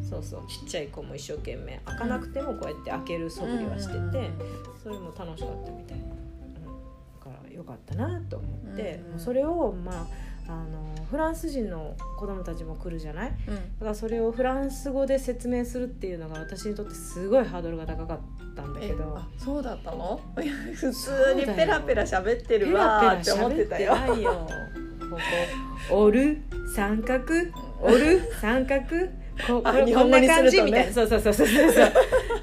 [0.09, 4.11] そうそうちっちゃい子も一生懸命開かなくてもこうやって開ける素振りはしてて、うん。
[4.83, 6.15] それも楽しかったみたい、うん、だ
[7.21, 10.07] からよかったなと思って、うんもうそれをまあ
[10.49, 13.33] あのフランス人の子供たちも来るじゃない？
[13.49, 13.55] うん。
[13.55, 18.19] だからそれをフランス語で説明するっていうのが私にとってすごいハードルが高かっ
[18.55, 20.21] たんだけえどあそうだったの？
[20.75, 23.93] 普通にペラペラ喋ってるペラペラわーって思ってたよ。
[23.93, 24.33] 喋ってないよ。
[25.11, 25.17] こ
[25.91, 26.05] こ。
[26.05, 26.43] 折る？
[26.75, 27.25] 三角？
[27.83, 28.21] 折る？
[28.41, 28.83] 三角？
[29.47, 30.51] ここあ日本語にするとね。
[30.51, 30.63] 感じ？
[30.63, 30.93] みたいな。
[30.93, 31.93] そうそうそうそうそう。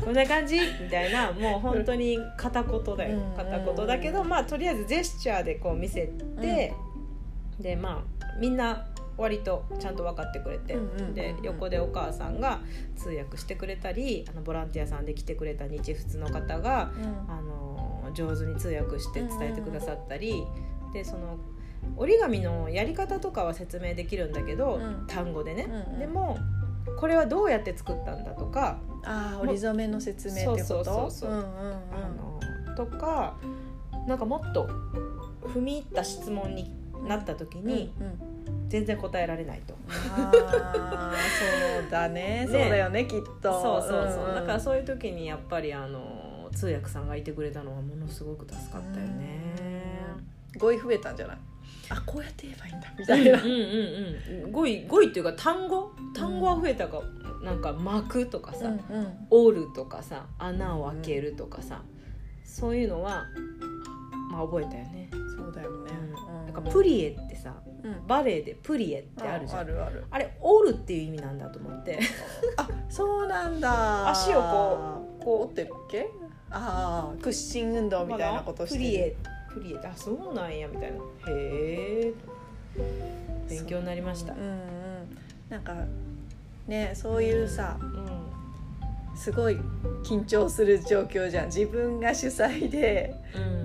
[0.05, 0.59] こんな感じ？
[0.81, 1.31] みたいな。
[1.31, 3.17] もう本当に片言だよ。
[3.17, 3.35] うん。
[3.35, 6.07] 片言だけどまあとりあえずジェスチャーでこう見せ
[6.39, 6.73] て、
[7.63, 8.86] でまあみんな
[9.17, 12.62] 割とちゃんと分かってくれて、うんうんうんうんで横でお母さんが
[12.95, 16.91] 通訳してくれたりあのボランティアさんで来てくれた日仏の方が
[17.28, 20.43] あの上手に通訳して伝えてくださったり、
[20.93, 21.38] でその
[21.95, 25.08] 折り紙のやり方とかは説明できるんだけど、うん。
[25.08, 25.99] 単語でね、うんうん。
[25.99, 26.38] でも
[26.99, 30.67] これはどうやって作ったんだとか、ああ折り染めの説明ってこと？
[30.67, 33.36] そうそうそうとか
[34.08, 34.67] なんかもっと
[35.43, 36.73] 踏み入った質問に
[37.07, 38.69] なった時にうんうん。
[38.69, 39.75] 全然答えられないと。
[39.89, 42.45] そうだね。
[42.45, 42.47] ね。
[42.49, 43.51] そうだよねきっと。
[43.61, 44.35] そうそうそう、んん。
[44.35, 49.55] だからそういう時にやっぱりあの通訳さんがいてくれたのはものすごく助かったよね。
[50.57, 51.37] 語彙増えたんじゃない？
[51.89, 52.87] あこうやって言えばいいんだ。
[52.97, 54.51] み たうんいな、うんうん。
[54.51, 55.91] 語彙語彙っていうか単語？
[56.15, 57.01] 単語は増えたか、
[57.43, 58.77] なんか巻くとかさ、うん。
[59.29, 61.81] 折るとかさ穴を開けるとかさ、
[62.43, 63.25] そういうのは
[64.31, 65.09] まあ覚えたよね。
[66.53, 68.07] かプリエってさうん。
[68.07, 69.59] バレエでプリエってあるじゃん。
[69.59, 70.05] あるある。
[70.09, 71.99] あれ折るっていう意味なんだと思って。
[72.57, 74.09] あそうなんだ。
[74.09, 76.09] 足をこうこ折ってるっけ？
[76.51, 78.81] ああ屈伸運動みたいなことしてる。
[78.81, 79.15] プリエ
[79.53, 80.97] プリエあそうなんやみたいな。
[80.97, 81.01] へ
[82.07, 82.13] え。
[83.49, 84.33] 勉強になりました。
[84.33, 84.57] うんうん。
[85.49, 85.75] なんか
[86.67, 87.83] ねそういうさう
[89.15, 89.58] すごい
[90.04, 91.45] 緊張する状況じゃん。
[91.45, 93.13] 自分が主催で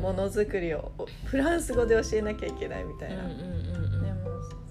[0.01, 0.93] ものづくりを
[1.25, 4.19] フランス語で教えなきゃいけないみたいな、うんうんうんでも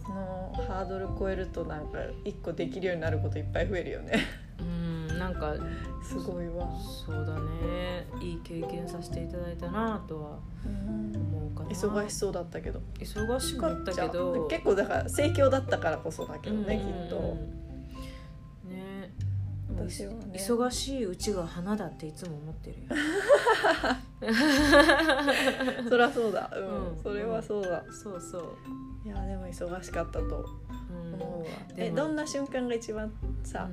[0.03, 4.25] そのハードル超えるとなんか一個できるようになることいっぱい増えるよね。
[4.59, 4.65] うん
[5.11, 5.55] うんなんか
[6.03, 6.69] すごいわ、
[7.05, 8.05] そうだね。
[8.21, 11.69] いい経験させていただいたなとは思うかな。
[11.69, 12.79] 忙しそうだったけど。
[12.99, 14.47] 忙しかったけど。
[14.47, 17.15] 結構だから盛況だったからこそだけどね、きっと。
[17.15, 17.57] ね
[19.77, 20.19] 私はね。
[20.35, 22.87] 忙しいうちが花だっていつも思ってるよ。
[25.89, 26.49] そりゃそうだ。
[26.53, 27.03] うん、うん。
[27.03, 27.83] それはそうだ。
[27.91, 28.43] そうそう、
[29.05, 30.45] いやでも忙しかったと。
[30.89, 31.13] うん。
[31.21, 33.11] 思うわ、えどんな瞬間が一番
[33.43, 33.69] さ、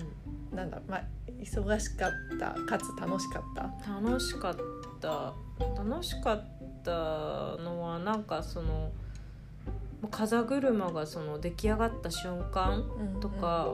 [0.53, 1.03] なんだまあ
[1.40, 3.90] 忙しかったかつ楽しかった？
[3.93, 4.55] うん楽しかっ
[5.01, 5.33] た。
[5.77, 6.45] 楽しかっ
[6.83, 6.90] た
[7.62, 8.90] のはなんかその
[10.11, 12.83] 風車がその出来上がった瞬間
[13.21, 13.69] とか、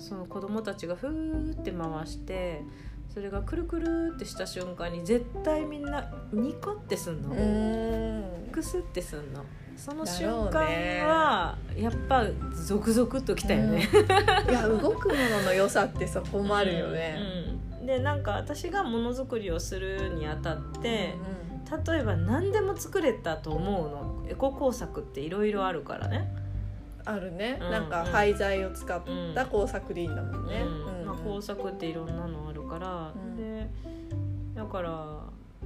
[0.00, 2.62] その子供たちがふーって回して
[3.12, 9.44] それがくるくるってした瞬間に絶対みんなニコってすんの、うんうんクスってすんの。
[9.76, 11.02] そのだ瞬間ね。
[11.04, 13.88] はやっぱゾクゾクっときたよね、
[14.48, 17.16] いや動くものの良さってそこもあるよね、
[17.72, 17.86] うんうん。
[17.86, 21.14] でなんか私がものづくりをするにあたって
[21.86, 24.26] 例えば何でも作れたと思うの。
[24.28, 26.32] エコ工作っていろいろあるからね
[27.04, 29.02] あるね、うんなんか廃材を使っ
[29.34, 31.06] た工作でいいんだもんね、うん。
[31.06, 33.36] まあ、工作っていろんなのあるから、うん。
[33.36, 33.68] で
[34.54, 35.20] だから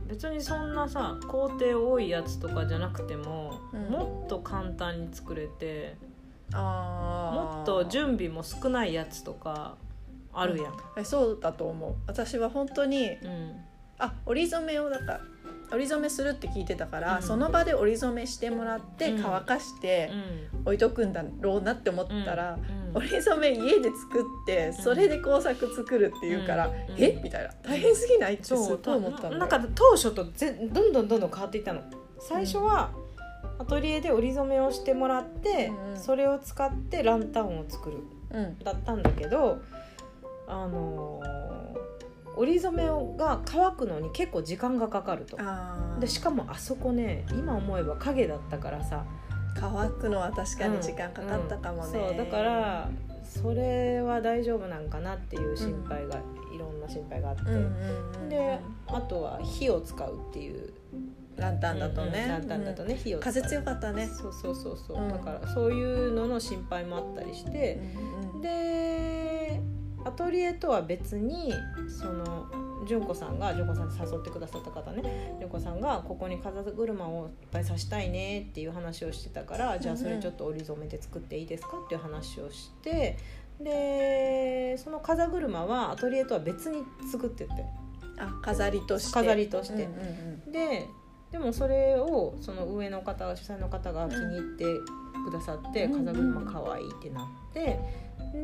[0.07, 3.90] 別にそんなさ工程多いやつとかじゃなくても、うん。
[3.90, 5.97] もっと簡単に作れて
[6.53, 9.77] もっと準備も少ないやつとか
[10.33, 10.75] あるやん。
[10.97, 11.94] えそうだと思う。
[12.07, 13.64] 私は本当にうん。
[13.99, 15.20] あ折り染めをだから
[15.74, 17.22] 折り染めするって聞いてたから、うん。
[17.22, 19.22] その場で折り染めしてもらってうん。
[19.22, 20.10] 乾かして
[20.54, 20.60] うん。
[20.64, 22.58] 置いとくんだろうなって思ったら、
[22.92, 22.96] うん。
[22.96, 26.74] 折り染め家で作ってそれで工作作るっていうから、うん。
[26.96, 27.20] え？
[27.22, 27.50] みたいな。
[27.62, 28.34] 大変すぎない？
[28.34, 29.38] ってすごい思ったんだよ。
[29.38, 31.82] なんか当初とぜどんどんどんどん変わっていったの。
[32.18, 32.92] 最初は
[33.58, 35.98] アトリエで織り染めをしてもらって、うんうん。
[35.98, 37.98] それを使ってランタンを作る。
[38.30, 38.58] うん。
[38.60, 39.60] だったんだけど
[40.46, 41.93] あのー
[42.37, 45.38] 織り染めが乾くのに結構時間がかかると。
[46.01, 49.05] でしかもあそこね今思えば影だったからさ。
[49.57, 52.09] 乾くのは確かに時間かかったかもね、うん。
[52.09, 52.90] そうだから
[53.23, 56.16] それは大丈夫なんかなっていう心配が、
[56.53, 60.73] いろんな心配があって、うんうんうんであとは火を使うっていう。
[61.37, 63.33] ランタンだとね、うんランタンだとね、火を使う。
[63.33, 65.09] 風強かったね、そうそうそうそう、うん。
[65.09, 67.81] だからそういうのの心配もあったりして、
[68.35, 68.40] うん。
[68.40, 69.61] で
[70.05, 71.53] アトリエとは別に
[71.88, 72.47] その
[72.87, 75.35] 純子さんが純子さん誘ってくださった方ね。
[75.38, 83.17] 純子さんがここに風車をいっぱい刺したいねっていう話をしてたからじゃあそれちょっと織り染めで作っていいですかっていう話をして
[83.61, 87.51] でその風車はアトリエとは別に作ってて。
[88.17, 89.12] あ飾りとして。
[89.12, 89.85] 飾りとして。
[89.85, 90.87] うんうんで
[91.35, 94.64] でもそれをその上の方主催の方が気に入って
[95.29, 97.81] くださって、うん風車かわいいってなって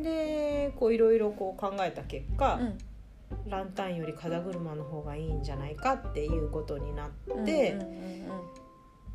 [0.01, 2.77] でこういろいろこう考えた結果、うん。
[3.47, 7.09] ランタンより風車の方がいいんじゃないかっていうことになっ
[7.45, 8.01] て、うんうんうん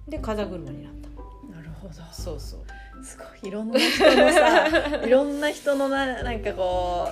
[0.09, 1.09] で風車になった。
[1.09, 1.95] うんなるほど。
[2.13, 3.49] そうそう、すごい。
[3.49, 4.69] いろんな人のさ
[5.05, 7.09] いろんな人のななんかこ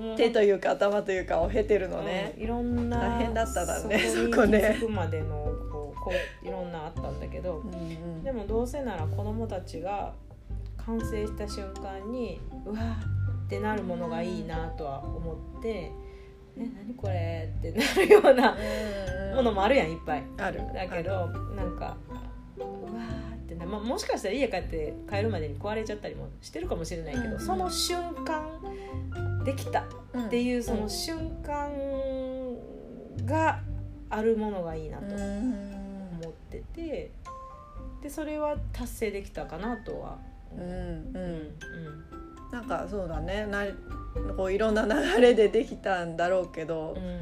[0.00, 2.32] うん、う手というか頭というかを経てるのね。
[2.36, 8.24] うん、いろんな大変だっただねそこにそこまでのこうこういろんなあったんだけど、うんうん。
[8.24, 10.14] でもどうせなら子供たちが
[10.86, 12.94] 完成した瞬間にうわー
[13.46, 15.90] ってなるものがいいなとは思って
[16.56, 18.56] 「え何これ?」ってなるような
[19.34, 20.22] ものもあるやんいっぱい。
[20.38, 20.60] ある。
[20.72, 21.96] だけどなんか
[22.56, 28.44] うわーってな、まあ、もしかしたら家帰って帰るまでに壊れちゃったりもしてるかもしれないけど、うんその瞬間
[29.44, 29.84] できたっ
[30.26, 31.70] っていうその瞬間
[33.26, 33.60] が
[34.08, 37.10] あるものがいいなと思ってて
[38.02, 40.18] でそれは達成できたかなとは
[40.56, 41.20] うんう思う。
[41.20, 41.54] ん
[42.52, 43.64] なんかそうだねな
[44.36, 47.20] こういろんな流れでできたんだろうけどうんうん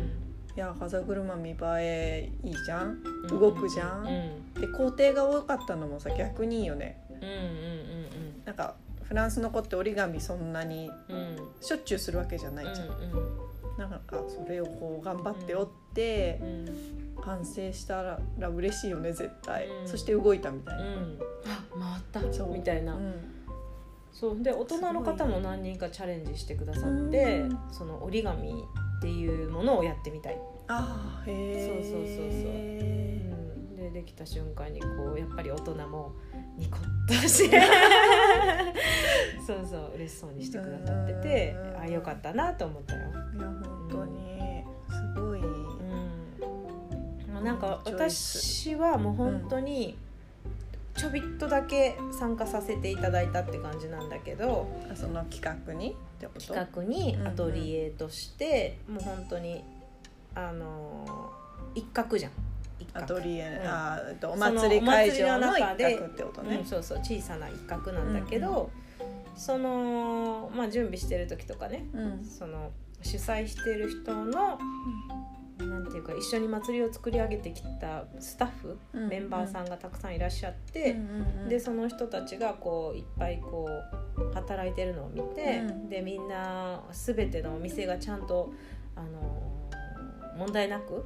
[0.55, 4.07] いや風車見栄えいいじゃんうん動くじゃん
[4.55, 7.03] うんで工程が多かったのもさ逆にいいよね。
[7.11, 11.17] うんうんなんかフランスの子って折り紙そんなにうん。
[11.17, 12.89] うんしょっちゅうするわけじゃないじゃん、
[13.79, 16.41] なんかそれをこう頑張って折って
[17.25, 19.89] 完成したら嬉しいよね絶対、うん。
[19.89, 21.19] そして動いたみたいな、うん。
[21.47, 22.45] あ回った。
[22.47, 23.15] みたいな、うん。
[24.13, 24.43] そう。
[24.43, 28.53] で大人の方も何人かチャレンジしてくださってうんその折り紙っ
[29.01, 32.53] ていうものをやってみたい、ああへえそうそうそうそう。
[32.53, 32.55] う
[33.35, 33.42] ん、
[33.83, 36.13] でできた瞬間にこうやっぱり大人も
[36.57, 37.61] ニコッとして。
[39.47, 41.81] そうそう嬉しそうにしてくださっててうん。
[41.81, 43.01] あよかったなと思ったよ。
[43.01, 44.65] いや本当に。
[44.89, 49.99] すごい、うん、まあなんか私はもう本当に
[50.95, 55.97] ちょびっとだけ参加させていただいたって感じなんだけどあその企画に？
[56.39, 59.65] 企画にアトリエとして、もう本当に
[60.37, 61.43] あのー
[61.75, 62.33] 一角じゃん。
[62.33, 62.35] 一
[62.93, 63.15] ア角。
[63.17, 63.69] トリエ、うん。
[63.69, 66.57] あお祭り会場の一角ってことね。
[66.57, 68.71] うん、そうそう小さな一角なんだけど、
[69.35, 72.25] その、まあ、準備してる時とかねうん。
[72.25, 72.71] その
[73.03, 74.59] 主催してる人の、
[75.59, 79.09] なんていうか一緒に祭りを作り上げてきたスタッフ、うん。
[79.09, 80.95] メンバーさんがたくさんいらっしゃって、う
[81.47, 83.69] んでその人たちがこういっぱいこ
[84.17, 85.89] う働いてるのを見て、うん。
[85.89, 88.53] でみんな全てのお店がちゃんと、
[88.97, 89.53] あのー
[90.37, 91.05] 問題なく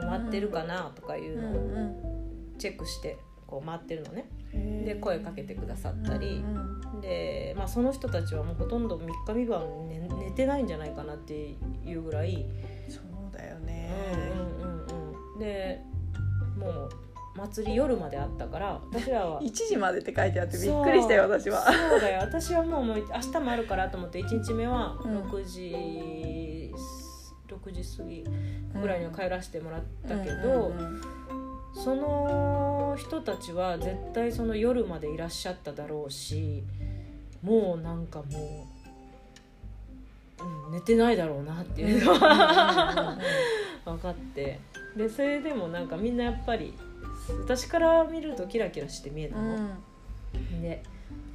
[0.00, 1.66] 回ってるかなとかいううんのをう
[2.54, 4.26] んチェックしてこう回ってるのね。
[4.84, 6.44] で声かけてくださったり。
[7.00, 12.46] で、まあ、その人たちはもうほとんど3日3晩寝寝てないんじゃないかなっていうぐらい、
[12.88, 13.90] そうだよね、
[14.34, 15.80] うんうんうんうん、で
[16.58, 16.88] もう
[17.36, 21.60] 祭り夜まであったから私らは 1時までって書いてあってびっくりしたよ私は。
[21.62, 22.20] そうだよ。
[22.20, 25.22] 私はもうもう明日もあるからと思って1日目はうん。
[25.22, 26.39] 6時、
[27.64, 28.24] 6時過ぎ
[28.80, 31.20] ぐらいには帰らせてもらったけど、うんうんうん
[31.72, 36.64] その人たちは絶対その夜までいらっしゃっただろうし
[37.42, 38.66] もうなんかも
[40.40, 43.18] う、うん、寝てないだろうなっていうのは
[43.84, 44.58] 分かって。
[44.96, 46.74] でそれでもなんかみんなやっぱり
[47.44, 49.70] 私から見るとキラキラして見えたの。
[50.60, 50.82] で、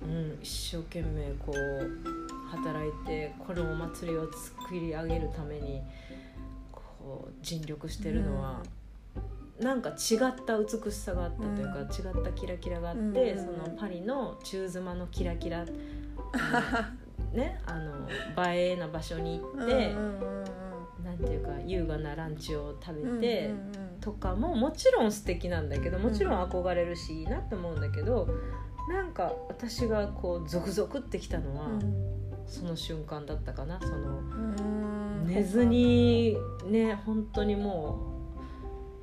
[0.03, 5.81] うん、一生懸命こう働いてこのお祭りを作り上げるために
[7.05, 8.63] こう尽力してるのは、
[9.61, 13.45] なんか違った美しさがあったというか、違ったキラキラがあって、うん。
[13.45, 15.65] そのパリの中妻のキラキラ、
[17.31, 20.43] ね あの映えな場所に行って、うんうんうん
[20.99, 21.05] うん。
[21.05, 23.49] なんていうか優雅なランチを食べて。
[23.49, 28.27] うんうんとかももちろん素敵なんだけどもちろん憧れるしいいなって思うんだけど
[28.91, 31.69] なんか私がこうゾクゾクってきたのは、
[32.45, 34.74] その瞬間だったかなそのうん
[35.25, 38.15] 寝ずにね本当にもう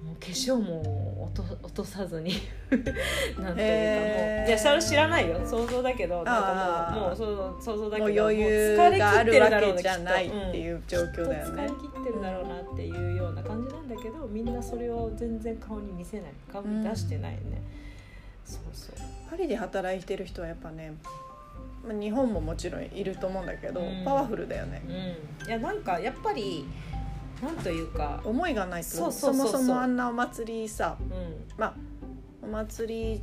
[0.07, 2.33] もう化粧も落と 落とさずに
[2.71, 5.41] なんというかもう、いやそれ知らないよ。
[5.45, 11.63] 想像だけどなんかもうもうそう想像だけどもう余切ってるわけるだろうねじゃないっていう状況だよね。
[11.63, 16.33] 疲れ切ってるだろうなっていうような感じなんだけどみんなそれを全然顔に見せない。
[16.51, 17.63] 顔に出してないよね、
[18.45, 18.97] そうそう。
[19.31, 20.95] パリで働いてる人はやっぱね
[21.87, 24.05] まあ日本ももちろんいると思うんだけど、うん。
[24.05, 24.83] パワフルだよね。
[24.87, 25.49] うん。
[25.49, 26.67] いやなんかやっぱり
[27.43, 29.61] なんというか思いがないとそうそうそうそう。
[29.63, 31.45] もそもあんなお祭りさうん。
[31.57, 31.75] まあ
[32.43, 33.23] お祭り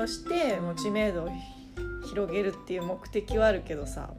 [0.00, 1.28] をしてもう知名度を
[2.08, 4.10] 広げるっていう目的はあるけどさ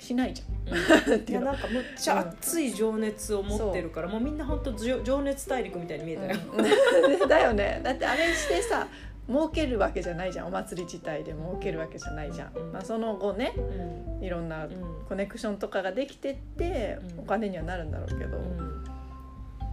[0.00, 1.14] しないじゃん。
[1.14, 7.26] うん、 いやなんかむっちゃ熱い情熱を持ってるから、もうみんな本当情情熱大陸みたいに見えたよ、うん。
[7.28, 7.80] だよね。
[7.82, 8.86] だってあれしてさ
[9.28, 10.46] 儲けるわけじゃないじゃん。
[10.48, 12.72] お祭り自体で儲けるわけじゃないじゃん、うん。
[12.72, 14.24] まあ、その後ねうん。
[14.24, 14.72] いろんなうん。
[15.08, 17.20] コネクションとかができてってうん。
[17.20, 18.84] お金にはなるんだろうけど、うん。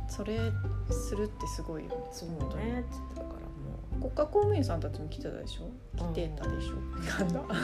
[0.08, 0.52] それ
[0.92, 5.70] するってすごいよねそうねって言ってたからも国家公務員さんたちも来てたでしょ？
[5.98, 7.34] 来てたでしょ、なん。
[7.34, 7.60] だ なんか、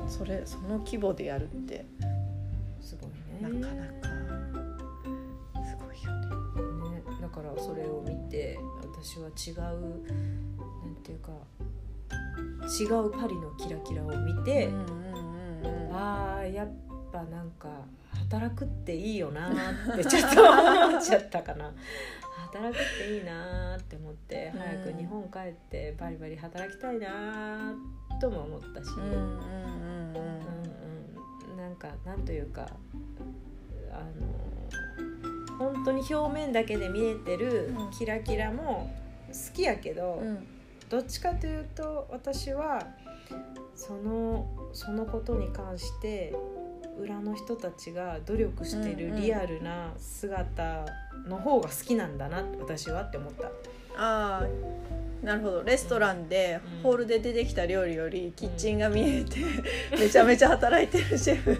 [0.00, 3.60] う、うん、それその規模でやるってうん、すごいね。
[3.60, 3.92] なかなか
[5.64, 6.90] すごいよね。
[6.90, 8.58] ね、だからそれを見て
[9.02, 11.32] 私は違うなんていうか
[12.80, 14.68] 違うパリのキラキラを見て、
[15.92, 16.68] あーやっ
[17.12, 17.68] ぱなんか
[18.30, 21.72] 働くっていいよなーってちょっと思っちゃったかな。
[22.52, 30.46] 働くっていいなーって思ってうん早く日本帰ってバリバリ働きたいなーとも思ったし、うんうんうんうんうん。
[31.50, 32.66] うんなんかなんというか
[33.92, 34.26] あの
[35.58, 37.90] 本当に表面だけで見えてるうん。
[37.90, 38.94] キラキラも
[39.28, 40.46] 好きやけど、うん。
[40.88, 42.86] どっちかというと私は
[43.74, 46.34] そのそのことに関して
[46.98, 50.86] 裏の人たちが努力してるリアルな姿
[51.26, 53.48] の方が好きなんだな私はって思った。
[53.98, 54.46] ああ
[55.22, 55.62] なるほど。
[55.62, 56.82] レストランでうん。
[56.82, 59.40] ホールで出てきた料理よりキッチンが見えて、
[59.98, 61.58] めちゃめちゃ働いてるシェフ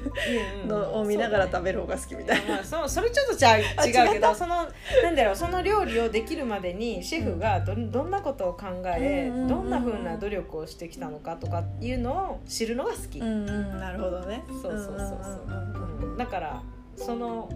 [0.66, 2.54] のを見ながら食べる方が好きみたいな。
[2.56, 4.68] まあ、そうそれちょっとちゃ違うけどその
[5.02, 9.48] なんだろうその料理をできるまでにシェフがどどんなことを考え、うんうんうんうん。
[9.48, 14.44] どんなふうな努力をしてきたのかとかいうのを知るのが好き、うんうんなるほどね。
[14.48, 15.04] そうそうそうそ
[15.46, 16.16] う、んうんうんうん。
[16.16, 16.62] だから
[16.94, 17.48] その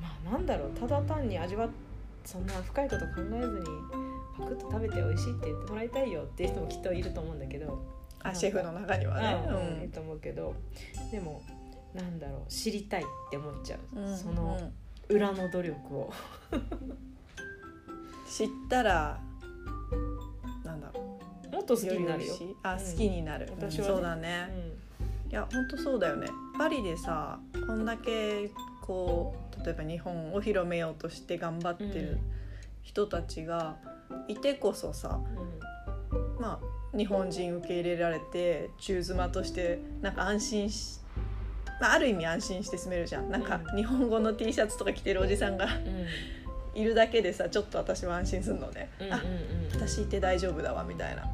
[0.00, 1.68] まあなんだろうただ単に味わっ
[2.24, 7.84] そんな深いこと考えずにパクッと食べて美味しいって言ってもらいたいよっていう人もきっといると思うんだけど。
[8.24, 9.36] あシェフの中にはね。
[9.76, 9.82] うん。
[9.82, 10.54] いいと思うけど。
[11.10, 11.42] でも
[11.94, 14.72] なんだろう知りたいって思っちゃう、うんそのうん
[15.08, 16.10] 裏の努力を、
[18.26, 19.20] 知ったら
[20.64, 21.18] なんだろ
[21.52, 22.34] もっと好きになるよ。
[22.62, 22.78] あうん。
[22.78, 23.92] 好きになる、私はね。
[23.92, 24.48] そうだね、
[25.30, 26.28] いや本当そうだよね。
[26.56, 32.18] パリでさこんだけこう例えば日本を広めようとして頑張ってる
[32.82, 33.76] 人たちが
[34.28, 35.20] いてこそさ
[36.38, 41.00] まあ日本人受け入れられて中妻としてなんか安心し、
[41.80, 43.30] まあ、ある意味安心して住めるじゃん。
[43.30, 43.76] なんかうん。
[43.76, 45.72] 日本語の T シャツとか着てるおじさんがうん。
[45.72, 46.06] うん
[46.74, 49.22] いるだけでさちょっと私は安心するのね、うんうんあ
[49.74, 51.24] 私いて大丈夫だわみたいな。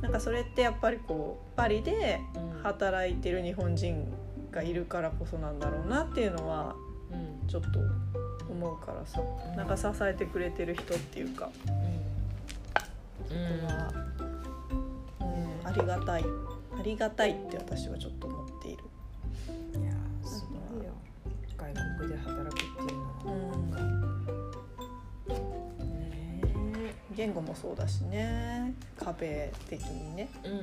[0.00, 2.62] なんかそれってやっぱりこうパリでうん。
[2.62, 4.06] 働いてる日本人
[4.50, 6.76] がいるからこそなんだろうなっていうのは
[7.10, 7.48] うん。
[7.48, 7.68] ちょっと
[8.50, 9.56] 思うからさうん。
[9.56, 11.50] なんか支えてくれてる人っていうか。
[11.66, 11.72] うん。
[13.24, 13.92] ここは、
[15.20, 16.24] うん、ありがたい。
[16.78, 18.84] ありがたいって私はちょっと思っている。
[19.80, 20.92] いやーすごいよ
[21.56, 23.04] 外国で働くっていうの
[23.70, 24.14] は、ね
[27.16, 28.74] 言語もそうだしね。
[28.98, 30.28] 壁的にね。
[30.44, 30.58] うんうん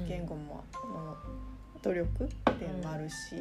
[0.00, 0.08] うん。
[0.08, 0.64] 言語も
[0.94, 1.16] の
[1.82, 3.40] 努力っていうのもあるし、うん。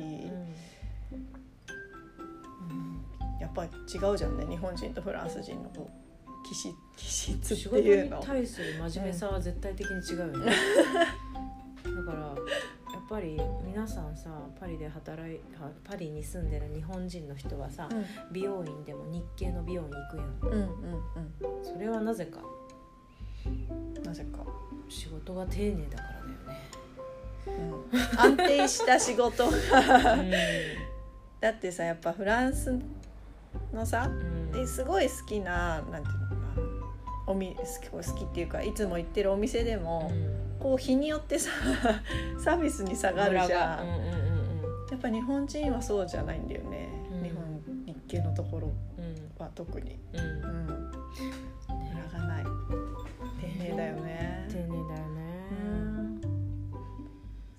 [2.69, 3.01] うん
[3.39, 8.21] やっぱり違うじゃんね日本人とフランス人のこう気質気質仕事にっていうの。
[8.21, 10.51] 対する真面目さは絶対的に違うよね、
[11.83, 17.89] だからやっぱり皆さんさパリで働いはパリに住んでる日本人の人はさ、
[18.31, 20.39] 美容院でも日系の美容院行くやん。
[20.41, 21.65] うんうんうん。
[21.65, 22.39] それはなぜか。
[23.45, 24.39] うんなぜか、
[24.87, 26.59] 仕事が丁寧だからだよ
[27.47, 29.59] うん、安定した仕事ね
[31.39, 32.79] だってさやっぱフランス
[33.73, 34.51] のさうん。
[34.51, 36.39] ですごい好きななんていうのかな
[37.27, 40.11] おみ好き好きっていうかいつも行ってるお店でも、
[40.59, 41.51] こう日によってさ
[42.43, 44.29] サービスに差があるじゃん、うんうんうん
[44.89, 47.23] やっぱ日本人はそうじゃないんだよね、うん。
[47.23, 49.31] 日本日系のところうん。
[49.37, 50.19] は特に、うん。
[50.19, 50.91] うん。
[52.11, 52.43] がない。
[53.39, 54.47] 丁寧だよね。
[54.49, 55.08] 丁寧だよ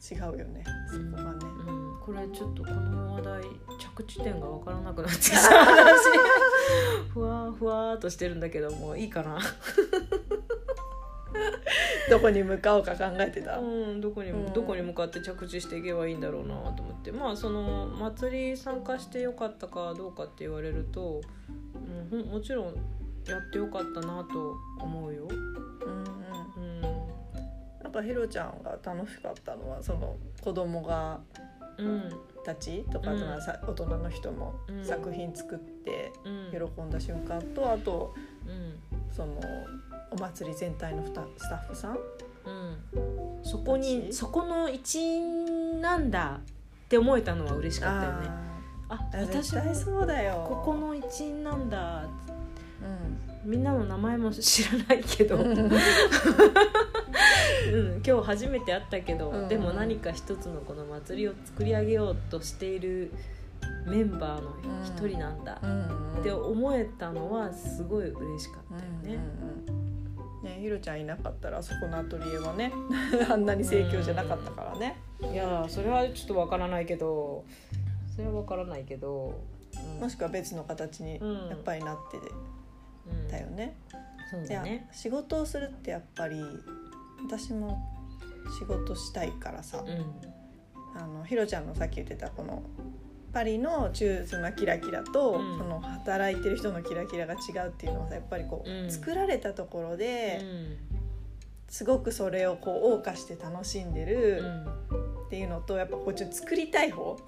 [0.00, 0.64] 違うよね。
[0.90, 1.98] そこがね、うん。
[2.00, 3.42] これちょっとこの話題
[3.78, 5.36] 着地点が分からなくなってきた。
[5.36, 6.00] 話
[7.12, 9.38] ふわーふわーっとしてるんだけどもういいかな。
[12.08, 14.52] どこに向かおうか考えてた、うんどこにも、うん。
[14.52, 17.12] どこに向かって着地していけばいいんだろうなと思って。
[17.12, 21.20] まあその祭り参加してよかったかどうかって言われると、
[22.10, 22.74] うんもちろん
[23.26, 25.28] やってよかったなと思うよ。
[28.00, 31.20] うんうんうんなんかひろちゃんが楽しかったのはその子供が
[31.78, 32.10] うん。
[32.44, 33.20] たちとか、うん。
[33.20, 34.84] 大人の人もうん。
[34.84, 36.50] 作品作ってうん。
[36.52, 38.14] 喜んだ瞬間とあと
[38.46, 38.78] うん。
[39.10, 39.40] その
[40.10, 41.98] お祭り全体のスタッフさん
[42.46, 46.40] うん、そこにそこの一員なんだ
[46.84, 48.28] って思えたのは嬉しかったよね。
[48.88, 50.46] あ私絶対そうだよ。
[50.48, 52.29] ここの一員なんだう
[53.50, 55.56] みんなの名前も知らないけど、うん、ん
[58.06, 59.48] 今日初めて会ったけど、うん。
[59.48, 63.12] でも何か一つのこの祭りを作り上げようとしている
[63.88, 64.52] メンバーの
[64.84, 66.20] 一人なんだうん。
[66.20, 69.20] って思えたのはすごい嬉しかったよね。
[70.44, 72.72] ねひろちゃんいなかったらあそこのアトリエはね
[73.28, 77.44] あんなに盛況じゃなかったからね、いやーそれはちょっとわからないけど。
[78.14, 79.34] それはわからないけど、
[79.96, 80.01] うん。
[80.01, 82.20] もしくは別の形にうんやっぱりなってう
[83.11, 83.76] んたよね。
[84.30, 84.88] そういやだね。
[84.92, 86.40] 仕事をするってやっぱり
[87.24, 87.78] 私も
[88.58, 91.00] 仕事したいからさ、うん。
[91.00, 92.62] あのひろちゃんのさっき言ってたこの
[93.32, 95.58] パリの中妻キラキラと、うん。
[95.58, 98.90] その働いてる人のキラキラが違うっていうのはさやっぱりこう、うん。
[98.90, 100.76] 作られたところで、うん。
[101.68, 104.64] すごくそれをこう謳歌して楽しんでうるん。
[105.26, 107.18] っていうのとやっぱこっちの作りたい方、うん。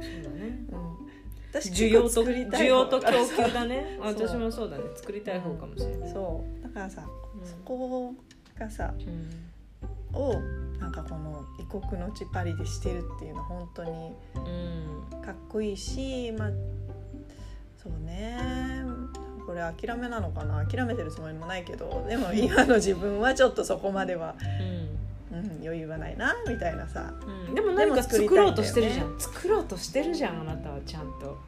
[0.00, 0.58] そうだね。
[1.52, 3.98] 需要と需要と供給だね。
[4.02, 4.84] 私もそうだね。
[4.96, 6.62] 作りたい方かもしれない、そう。
[6.62, 7.02] だからさ、
[7.34, 8.14] うんそこ
[8.58, 10.16] がさうん。
[10.16, 10.34] を
[10.78, 13.90] なんかこの異国の地パリでしてるっていうのは本当に
[14.34, 15.22] うん。
[15.22, 16.50] かっこいいしまあ
[17.82, 18.38] そうね。
[19.46, 20.64] これ諦めなのかな？
[20.64, 24.36] 諦めてるつもりもないけどでも今の自分はちょっとそこまでは、
[25.32, 27.12] うん、余裕はないなみたいなさ。
[27.48, 29.14] うん、でも何か作ろうとしてるじゃん。
[29.18, 31.38] 作ろうとしてるじゃんあなたはちゃんと。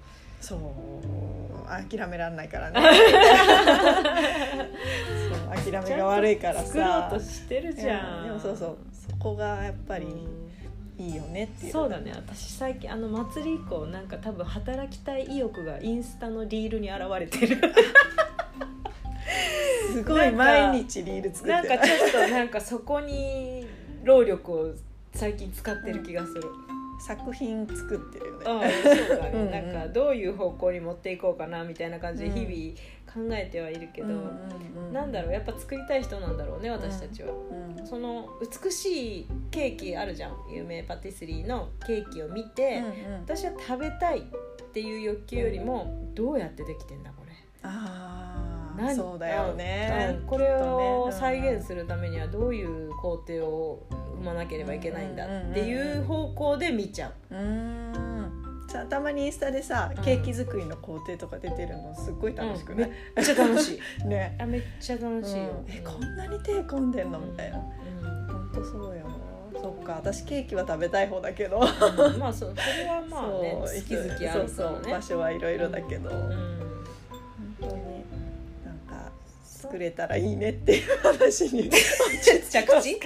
[0.40, 0.60] そう
[1.68, 2.80] 諦めらんないからね。
[5.62, 6.66] そう諦めが悪いからさ。
[6.66, 8.18] 作ろうとしてるじゃん。
[8.18, 10.42] うんでもそうそうそこがやっぱりうん。
[10.98, 11.72] いいよねっていう。
[11.72, 12.12] そうだね。
[12.14, 17.56] 私最近あの祭り以降なんか多分働きたい意欲がインスタのリールに現れてる。
[19.92, 21.68] すごい毎日リール作ってる。
[21.68, 23.66] なんかちょっとなんかそこに
[24.02, 24.74] 労力を
[25.12, 26.42] 最近使ってる気がする、
[27.06, 28.44] 作品作ってるよね。
[28.46, 29.50] ああそうだね、うんうん。
[29.50, 32.36] なんかどういう方向に持っていこうかなみたいな感じでうん。
[32.46, 34.24] 日々考えてはいるけど、うんうん
[34.86, 37.86] うんなんだろうやっぱ作りたい人なんだろうね私たちは、うん。
[37.86, 38.28] その
[38.62, 43.20] 美しいケーキあるじゃん有名パティスリーのケーキを見て、うんうん。
[43.20, 44.22] 私は食べたいっ
[44.72, 47.32] ていう欲求よりもどうやってできてんだこれ。
[47.62, 48.21] あ
[48.78, 50.18] あ何そうだよね。
[50.20, 53.86] うんこれを再現するためにはどういう工程を
[54.20, 57.34] 踏まなければいけないんだっていう方向で見ちゃう。
[57.34, 58.42] うーん。
[58.68, 64.04] さたまにインスタでさうんケーキ作りの工程とか出てるのすっごい楽しくない、めっちゃ楽しい。
[64.08, 64.36] ね。
[64.40, 65.70] あめっちゃ楽しいよ、うん。
[65.70, 67.18] えこんなに手込んでんの？
[67.18, 67.58] みたいな。
[67.58, 68.26] うん。
[68.28, 69.02] 本当そうよ。
[69.60, 71.60] そっか私ケーキは食べたい方だけど。
[71.60, 72.18] うん。
[72.18, 72.54] まあそう。
[72.56, 73.60] それはまあねそう。
[73.60, 74.74] 好き好きあるそうそう。
[74.76, 76.61] からね場所はいろいろだけど、うん
[79.62, 81.76] 作れたらいいねっていう話に着
[82.82, 82.90] 地？
[82.90, 82.98] 違う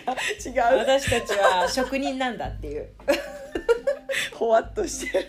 [0.78, 2.88] 私たちは職人なんだっていう。
[4.34, 5.26] ほわっとしてる。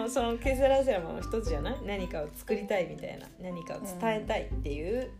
[0.00, 1.76] うんそのケセラセラマの一つじゃない？
[1.84, 3.26] 何かを作りたいみたいな。
[3.40, 5.10] 何かを伝えたいっていう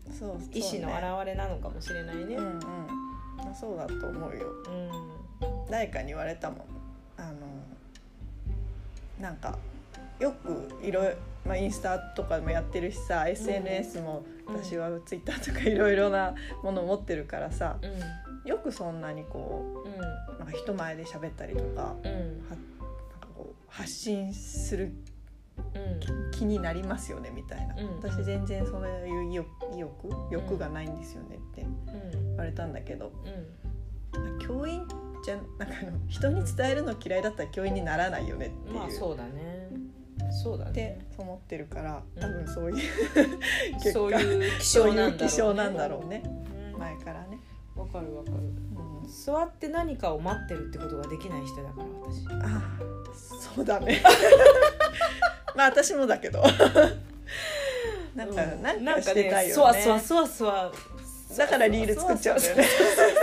[0.52, 2.36] 意思の表れなのかもしれないね。
[2.36, 2.62] うんうん。
[3.58, 4.46] そうだと思うよ。
[4.66, 4.90] うん。
[5.70, 6.60] 誰かに言われたもん。
[7.16, 7.36] あの
[9.20, 9.58] なんか
[10.20, 11.12] よくいろいろ、
[11.44, 18.48] まあ、インスタとかもやってるしさ SNS もうん私はツイッターとかいろいろなもの持ってるからさうん。
[18.48, 21.74] よくそんなにこううなんか人前で喋ったりとかんうん。
[21.74, 21.96] はなん
[23.20, 24.92] かこう発信する
[25.74, 26.30] うん。
[26.30, 27.96] 気になりますよねみたいな、うん。
[27.96, 29.92] 私全然そういう意欲意欲
[30.30, 32.10] 欲がないんですよねってうん。
[32.10, 33.12] 言われたんだけど
[34.14, 34.38] うん。
[34.38, 34.86] 教員
[35.24, 35.74] じゃなんか
[36.08, 38.74] 人に伝えるの嫌いだったら教員にならないよねっていう。
[38.74, 39.68] まあそうだね
[40.30, 42.22] そうだってね思ってるからうん。
[42.22, 42.76] 多分そういう
[43.82, 45.28] 結果そういう気そういう象なんだろうね。
[45.28, 46.22] 気象なんだろうね。
[46.74, 46.78] うん。
[46.78, 47.38] 前からね、
[47.76, 48.36] わかるわかる。
[48.36, 52.26] うん、座って何かを待ってるってことができない人だから私。
[52.44, 52.78] あ
[53.54, 54.02] そうだね。
[55.56, 56.42] まあ私もだけど。
[58.14, 59.82] なんかうんなんかしてたいそわよね。
[59.82, 60.72] そわそわそわ
[61.36, 62.64] だからリール作っちゃうんだよね。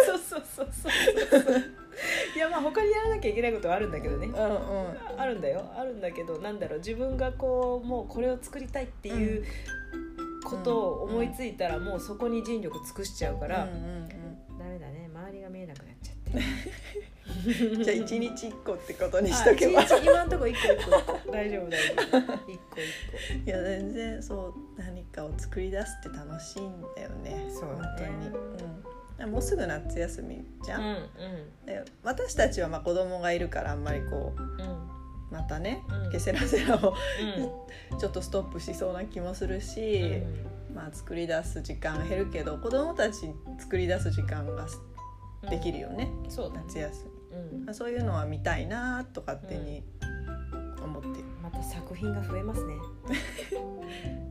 [0.05, 1.84] そうそうそうそうそう
[2.35, 4.27] いやまあ他にやらなきゃいけないことはあるんだけどね。
[4.27, 5.21] うんうん。
[5.21, 5.63] あるんだよ。
[5.75, 6.79] あるんだけどなんだろう。
[6.79, 9.45] 自分がこうもうこれを作りたいっていう
[10.43, 14.09] ことを思いついたらもうそこに尽力尽くしちゃうから、うんうん
[14.57, 15.09] ダメだね。
[15.13, 17.75] 周りが見えなくなっちゃって。
[17.75, 19.83] う んじゃあ一日一個ってことにしとけば。
[19.83, 21.31] 今のところ一個一個。
[21.31, 22.51] 大丈夫大丈夫。
[22.51, 27.45] 一個一いや全然そう何かを作り出すって楽しいんだよね。
[27.49, 28.07] そうだね。
[28.07, 28.84] 本当に、うん、
[29.23, 31.65] もうすぐ夏休みじゃん、個うん。
[31.65, 34.61] で私たちはまあ子供がいるからあんまりこううん。
[34.61, 34.95] うん
[35.31, 36.11] またね、うん。
[36.11, 36.93] ケセラセラを
[37.91, 37.97] うん。
[37.99, 40.21] ちょっとストップしそうな気もするし、
[40.73, 44.65] まあ、作り出す時間が減るけど子供たち作り出す時間が
[45.43, 46.63] うんできるよね、そうだね。
[46.67, 47.65] 夏休み、うん。
[47.65, 49.83] まあ、そういうのは見たいなと勝手に
[50.83, 52.73] 思ってる、また作品が増えますね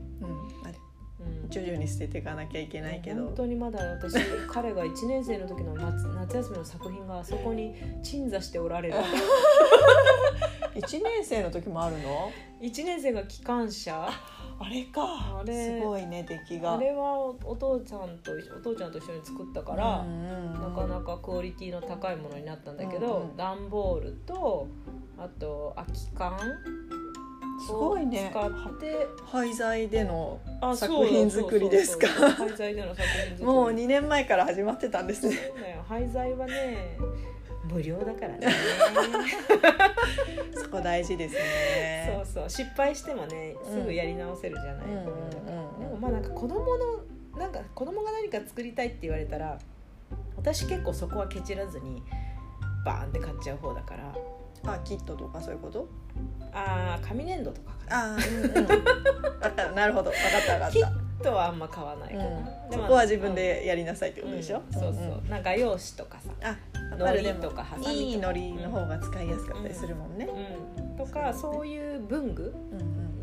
[1.54, 3.26] 徐々に捨てていかなきゃいけないけど。
[3.26, 4.14] 本当にまだ私
[4.50, 8.96] 彼が1年生の時の夏夏休みの作品があそこに鎮座しておられる。
[10.74, 14.08] 1年生の時もあるの？1年生が機関車。
[14.58, 15.38] あれか。
[15.40, 15.78] あれ。
[15.78, 16.74] すごいね出来が。
[16.74, 20.60] あれはおお父さんとお父ちゃんと一緒に作ったから、うんうんうん。
[20.60, 23.36] なかなかクオリティの高いものになったんだけど、うんうん。
[23.36, 24.66] 段ボールと
[25.16, 26.36] あと空き缶
[27.66, 28.32] すごいね。
[28.34, 29.06] を使って。
[29.24, 32.06] 廃材でのあ作品作りですか？
[32.08, 33.44] そうそうそう廃材での作品作り。
[33.44, 35.36] もう2年前から始まってたんですね。
[35.88, 36.96] 廃材はね
[37.70, 38.46] 無料だからね。
[40.54, 42.22] そこ大事ですね。
[42.24, 42.50] そうそう。
[42.50, 44.92] 失敗してもねすぐやり直せるじゃない、で
[45.86, 49.58] もまあなんか子供のなんか子供が何か作りたいって言われたら
[50.36, 52.02] 私結構そこはケチらずに
[52.84, 54.14] バーンって買っちゃう方だから
[54.66, 55.88] あキットとかそういうこと？
[56.52, 58.14] あー紙粘土とかかな。
[58.14, 60.10] あーうん なるほど。
[60.10, 60.72] 分かった分かった。
[60.72, 62.70] キッとはあんま買わないかな、うん。
[62.70, 64.72] でもそこは自分でやりなさいってことでしょ、うん。
[64.72, 66.56] そうそう、なんか画用紙とかさ。
[66.92, 70.28] あのりとかハサミいいのりの方が使いやすかったりするもんね、
[70.78, 73.14] うん、とかそういう文具うんうん。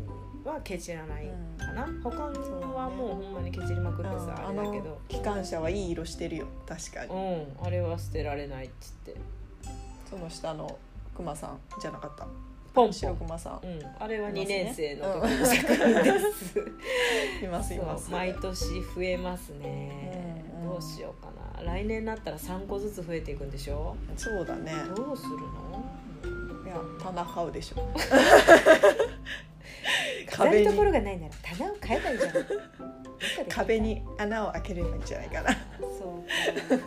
[0.44, 4.90] はケチらないかな、他はもうほんまにケチりまくってさ、ああれだけど。
[4.90, 6.46] の機関車はいい色してるよ。
[6.66, 7.14] 確かに。
[7.14, 7.66] うん。
[7.66, 9.14] あれは捨てられないっつって。
[10.10, 10.76] その下の
[11.14, 12.26] クマさんじゃなかった？
[12.74, 13.16] ポンポ白ン。
[13.16, 13.66] クマさん。
[13.66, 14.64] うん、あれはい2ますね。
[14.64, 18.08] 年生の時の作品で す、いますいそます。
[18.08, 20.70] う毎年増えますね、うんうん。
[20.70, 21.62] どうしようかな。
[21.64, 23.94] 来年になったら3個ずつ増えていくんでしょ？
[24.16, 24.72] そうだね。
[24.96, 25.84] どうするの？
[26.64, 27.86] いや棚買うでしょ。
[30.30, 32.32] 飾る壁にところがないなら棚を買えばいいじゃん。
[33.50, 35.50] 壁に穴を開ければいいんじゃないかな。
[35.80, 36.24] そ
[36.78, 36.86] うか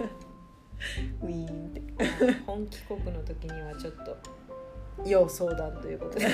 [1.21, 1.81] ウィーンって。
[2.45, 4.17] 本帰国の時にはちょっと。
[5.05, 6.27] 要相談ということで。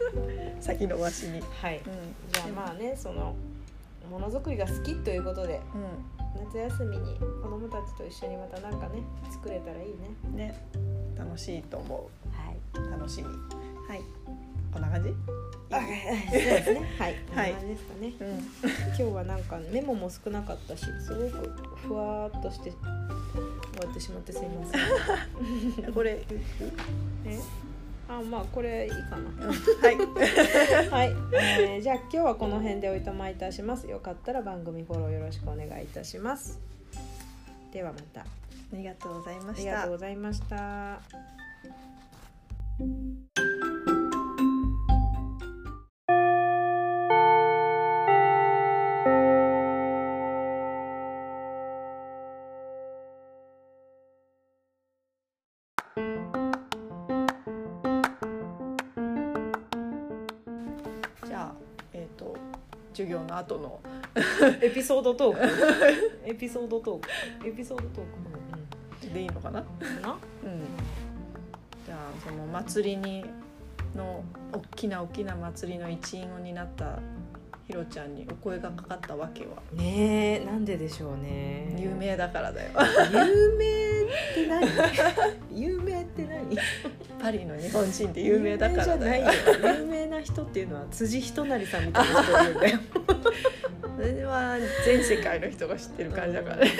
[0.60, 1.40] 先延ばしに。
[1.40, 1.78] はい。
[1.78, 1.82] うん。
[2.32, 3.34] じゃあまあねその
[4.10, 10.30] ものづくりが好きということでう夏休みに子供たちと一緒にまたなんかね作れたらいいね。
[10.30, 10.54] んね。
[11.16, 12.00] 楽しいと思は
[12.52, 12.86] い。
[12.86, 13.28] う楽しみ。
[13.86, 14.00] はい。
[14.72, 15.14] こんな感じ？
[15.70, 16.80] あそうですね。
[16.98, 17.16] はい。
[17.34, 17.52] はい。
[17.52, 18.12] 感じですかね。
[18.20, 18.38] うん。
[18.88, 22.72] 今日はなんかメモも少なかったしすごくふわーっとして
[23.78, 25.92] 終わってしまってすいません。
[25.94, 26.24] これ
[27.26, 27.38] え？
[28.08, 29.46] あまあこれいいかな。
[29.46, 29.52] は
[29.90, 29.96] い。
[30.88, 33.86] はい、えーじゃあ今日はこの辺でおいとまいたします。
[33.86, 36.58] よかったら番組フォローよろしくお願いいたします。
[37.72, 38.24] ではまた。
[38.72, 41.00] ありがとうございまありがしたとうございました
[63.38, 63.80] の後の。
[64.60, 66.28] エピソードトーク。
[66.28, 67.48] エピソードトーク。
[67.48, 69.60] エピソードトークでいいのかな？
[69.60, 69.66] な
[70.44, 70.62] うん。
[71.86, 73.24] じゃあその祭りに
[73.96, 76.98] の大きな大きな祭りの一員になった
[77.66, 79.62] ひろちゃんにお声がかかったわけは。
[79.72, 81.76] ねえなんででしょうね。
[81.78, 82.70] 有名だからだよ。
[83.12, 84.68] 有名って何？
[85.52, 86.56] 有名って何？
[87.20, 89.26] パリの日本人って有名だからだよ。
[89.26, 89.78] 有名じゃないよ。
[89.80, 92.78] 有名な人っていうのは辻仁成さんみたいな人いるんだよ。
[92.87, 92.87] そ
[94.84, 96.56] 全世界の人が知ってる感じだから。
[96.56, 96.70] ね、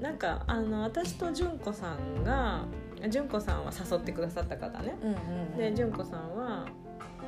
[0.00, 2.64] なんかあの私と純子さんが
[3.08, 4.96] 純子さんは誘ってくださった方ね。
[5.02, 6.66] うんうんで純子さんは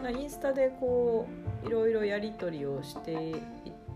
[0.02, 1.26] なインスタでこ
[1.64, 3.36] ういろいろやり取りをしていっ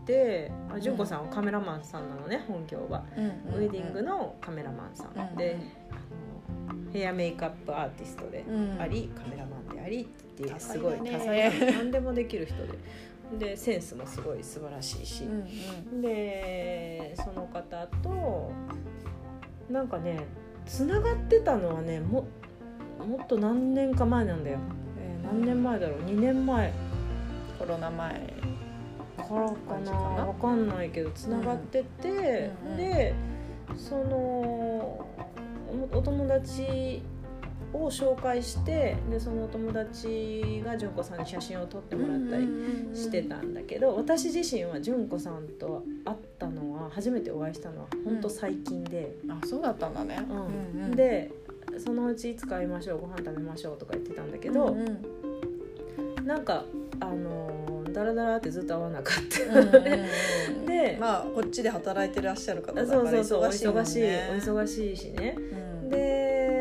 [0.05, 5.59] てあ純子さんはカメラマンさんなのね本業は、うんウェディングのカメラマンさん、うんで
[5.91, 8.81] あのヘアメイクアップアーティストでうん。
[8.81, 12.79] あり、カメラマンでありっていう多すごい多彩な何でもできる人で
[13.39, 15.25] でセンスもすごい素晴らしいし。
[15.25, 15.49] うん、
[15.95, 16.03] うん。
[16.03, 18.53] でその方と
[19.71, 20.27] なんかね
[20.67, 22.27] つながってたのはねも
[22.99, 24.59] もっと何年か前なんだよ、
[24.99, 26.73] えー何年前だろう？2年前。
[27.59, 28.35] コロナ前。
[29.17, 29.79] からか
[30.17, 30.27] な？
[30.27, 32.77] 分かんないけどつながってて、うんうん。
[32.77, 33.15] で
[33.77, 35.09] そのお
[35.93, 37.03] お友達
[37.73, 42.47] を紹介してでそのお友達が純子さんに写真を撮ってもらったり
[42.95, 50.37] してたんだけど私自身は純子さんと会ったのは初めてお会いしたのは本当最近で、あそうだったんだね、うん。
[50.37, 50.97] うんうん。
[50.97, 51.31] で
[51.79, 54.89] そのうちいつか会いましょうご飯食べましょうとか言ってたんだけど、うん
[56.19, 56.27] うん。
[56.27, 56.65] なんか
[57.01, 64.09] あのーダラダラってずっと会わなかった、うんうんうん でまあこっちで働いてらっしゃる方だからそうそうそうお忙しいお
[64.55, 65.37] 忙しいしね。
[65.83, 65.91] うん。
[65.91, 66.52] で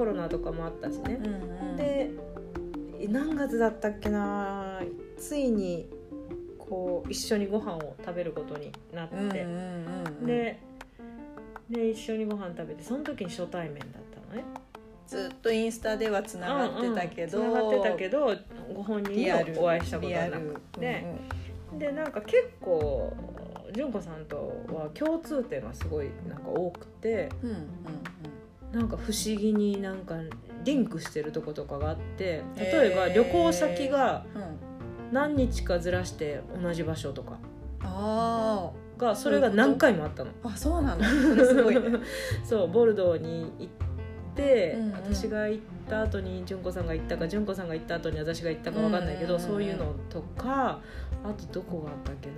[0.00, 1.20] コロナとかもあったしね。
[1.20, 1.76] うんうん。
[1.76, 2.10] で
[3.06, 4.80] 何月だったっけな
[5.18, 5.90] ついに
[6.58, 10.26] こう一緒にご飯を食べることになって、うんうんうんうん。
[10.26, 10.58] で
[11.68, 13.88] で一緒にご飯食べてその時に初対面だっ
[14.30, 14.44] たのね。
[15.06, 18.34] ずっとインスタではつながってたけど、つながってたけど
[18.74, 20.32] ご本人にお会いしたことリアル。
[20.32, 21.04] はなくて、
[21.78, 23.12] でなんか結構
[23.74, 24.36] 純子さんと
[24.72, 27.28] は共通点がすごいなんか多くて。
[27.42, 27.56] うんうん
[28.72, 30.16] なんか不思議になんか
[30.64, 34.24] リンクしてるとことかがあって例えば旅行先が
[35.10, 37.38] 何日かずらして同じ場所とか
[37.82, 40.30] あがそれが何回もあったの。
[40.30, 41.02] ーあそうなの？
[41.02, 41.82] すごいね。
[42.44, 44.92] そうボルドーに行って、うんうん。
[44.92, 49.54] 私が行った後に純子さんが行ったか純子さんが行った後に私が行ったか分かんないけど、うんうんうんうん。
[49.54, 50.80] そういうのとか
[51.24, 52.34] あとどこがあったっけな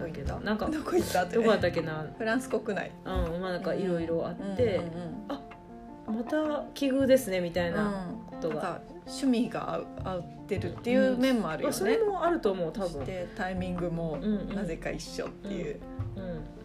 [0.00, 1.36] ったっけななんかどこ行ったって。
[1.36, 2.06] どこあったっけな。
[2.18, 2.90] フランス国内。
[3.04, 6.16] うんまあなんかいろいろあって、うんうんうん。
[6.18, 14.18] また奇遇ですねみたいなうん、ことが、趣味が合う合ってるっていう面もあるよね、それもあると思う多分、タイミングも
[14.54, 15.80] なぜか一緒っていう、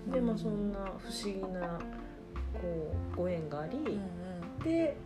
[0.08, 1.80] うん、でもそんな不思議な
[2.54, 4.98] こうご縁があり、うんで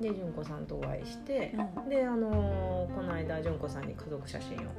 [0.00, 1.54] で純子さんとお会いして。
[1.76, 1.88] う、ん。
[1.88, 4.70] であのーこの間純子さんに家族写真を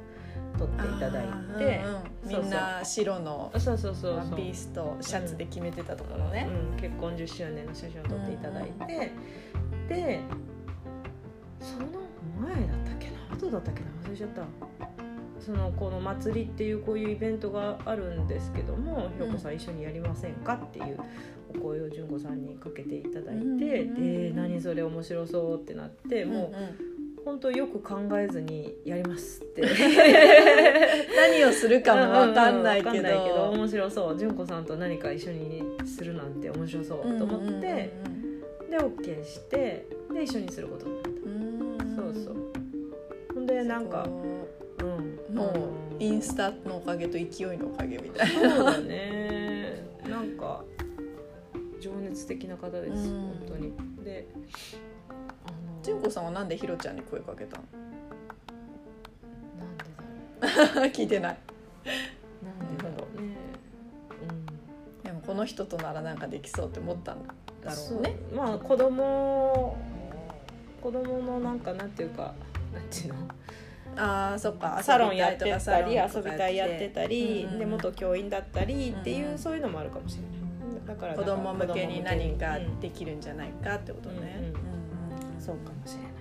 [0.58, 1.26] 撮っていただい
[1.58, 2.42] てうんうん。
[2.42, 9.12] みんな白のワンピースとシャツで決めてたところね、うん、結婚10周年の写真を撮っていただいて、
[9.88, 10.20] で
[11.60, 11.86] その
[12.40, 13.36] 前だったっけな？
[13.36, 13.86] 後だったっけな？
[14.06, 14.42] 忘れちゃった。
[15.40, 20.98] そのこの祭りっていうこういうイベントがあるんですけどもひろこさん一緒にやりませんかっていう
[21.54, 26.93] お声を純子さんにかけていただいて、うんで何それ面白そうってなって、もう
[27.24, 29.62] 本当よく考えずにやりますって。
[31.16, 37.90] 何をするかも分かんないけど,、うんうんけど面白そう純子さんと何か一緒にするなんて面白そうと思って、
[38.70, 41.08] で OK してで一緒にすることになった。
[41.08, 41.12] う
[42.02, 42.12] ん。
[42.14, 42.36] そうそう。
[43.34, 44.06] ほんでなんか、
[44.78, 45.46] そうん、うも
[45.98, 48.56] うインスタのおかげと勢いのおかげみたいな。
[48.56, 49.82] そうだね。
[50.08, 50.62] なんか
[51.80, 52.96] 情熱的な方です、うん。
[52.96, 53.72] 本当に。
[54.04, 54.26] で
[55.84, 57.62] 純子さんはなんでひろちゃんに声かけたの？
[59.60, 61.36] なんでだろ 聞いてない。
[62.42, 63.34] うなんでだろうね。
[65.04, 68.02] でもこの人とならなんかできそうって思ったんだうんろう。
[68.02, 69.76] ねまあ子供
[70.80, 72.34] 子供のなんかなんていうか
[72.72, 73.20] なんていうの？
[73.96, 74.82] あーそっか。
[74.82, 80.34] サロンやってたり遊びたいやってたり、うんうんで元教員だったりっていう、うんそういうのもあるかもしれない。
[80.86, 84.53] だから子供向けに何かうんできるんじゃないかってことね、うんうんうんうん
[85.44, 86.12] そうかもしれない。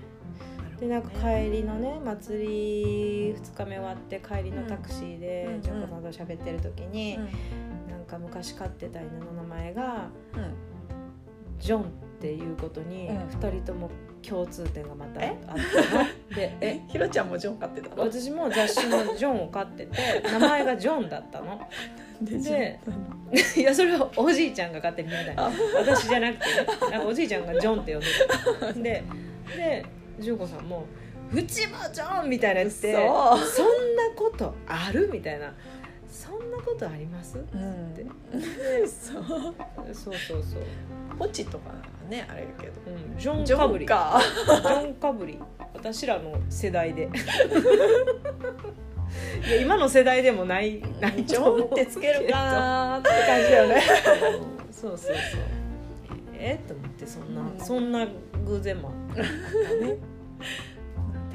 [0.74, 5.62] なでなんか帰りのね祭り2日目終わって帰りのタクシーでうん。
[5.62, 7.92] ジョコさんと喋ってる時に、うん。
[7.92, 10.54] なんか昔飼ってた犬の名前がうん。
[11.60, 11.86] ジョンっ
[12.20, 13.18] ていうことにうん。
[13.18, 13.90] 2人とも
[14.28, 15.58] 共通点がまたあっえたの。
[16.36, 16.80] で え？
[16.88, 18.04] ひろちゃんもジョン飼ってたの？
[18.04, 21.62] 私も雑誌のジョンを飼ってて 名前がジョンだったの。
[22.22, 22.80] でで
[23.58, 25.50] いやそれはおじいちゃんが勝手に決めたあ。
[25.50, 26.46] の私じゃなくて。
[26.46, 28.08] ねなんかおじいちゃんがジョンって呼んで
[28.60, 28.74] た。
[28.74, 29.04] で
[29.58, 29.86] で
[30.20, 30.86] 純子さんも
[31.34, 35.54] 「うちもジョン!」みたいなやつで嘘「そんなことある?」みたいな
[36.08, 37.94] 「そんなことあります?」うん。
[37.96, 38.06] で
[38.88, 39.24] そう
[39.94, 40.62] そうそうそう、
[41.18, 41.72] ポチとか
[42.10, 42.74] ねあれやけど。
[42.88, 44.22] うん、ジョンジかぶりョンか。
[44.48, 45.40] ジョンかぶり
[45.74, 47.10] 私らの世代で。
[49.48, 53.84] いや今の世代でもないないジと思うョンってつけるかなって感じだよね。
[54.68, 54.74] うん。
[54.74, 55.16] そうそうそう。
[56.34, 57.60] えっと思ってそんな、うん。
[57.60, 58.08] そんな
[58.46, 59.98] 偶然もあったね。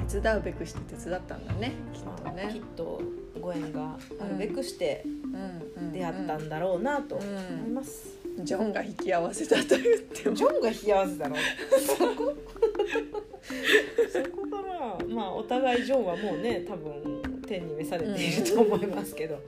[0.09, 3.01] 手伝うべくして手伝ったんだねきっとまあきっね、と
[3.39, 5.85] ご縁があるべくしてうん。
[5.85, 5.91] うん。
[5.91, 7.27] 出会ったんだろうなとう思
[7.67, 10.35] いんます、ジョンが引き合わせたと言っても。
[10.35, 11.35] ジョンが引き合わせたの？
[11.97, 12.35] そこ？
[14.11, 19.41] そこからまあお互いジョンはもうね多分天に召されていると思いますけど、ね、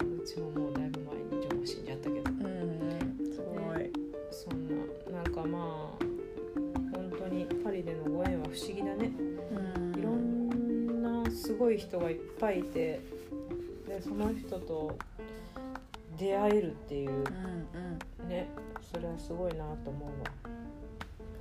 [0.00, 2.30] うちももうだいぶ前にジョンは死んじゃったけど。
[2.30, 3.32] うん。
[3.32, 3.92] すごい。
[4.32, 4.68] そん
[5.12, 6.04] ななんかまあ
[6.96, 9.12] 本当にパリでのご縁は不思議だね
[11.30, 13.00] すごい人がいっぱいいて
[13.86, 14.96] でその人と
[16.18, 18.28] 出会えるっていううんうん。
[18.28, 18.48] ね
[18.92, 20.50] それはすごいなと思うわ。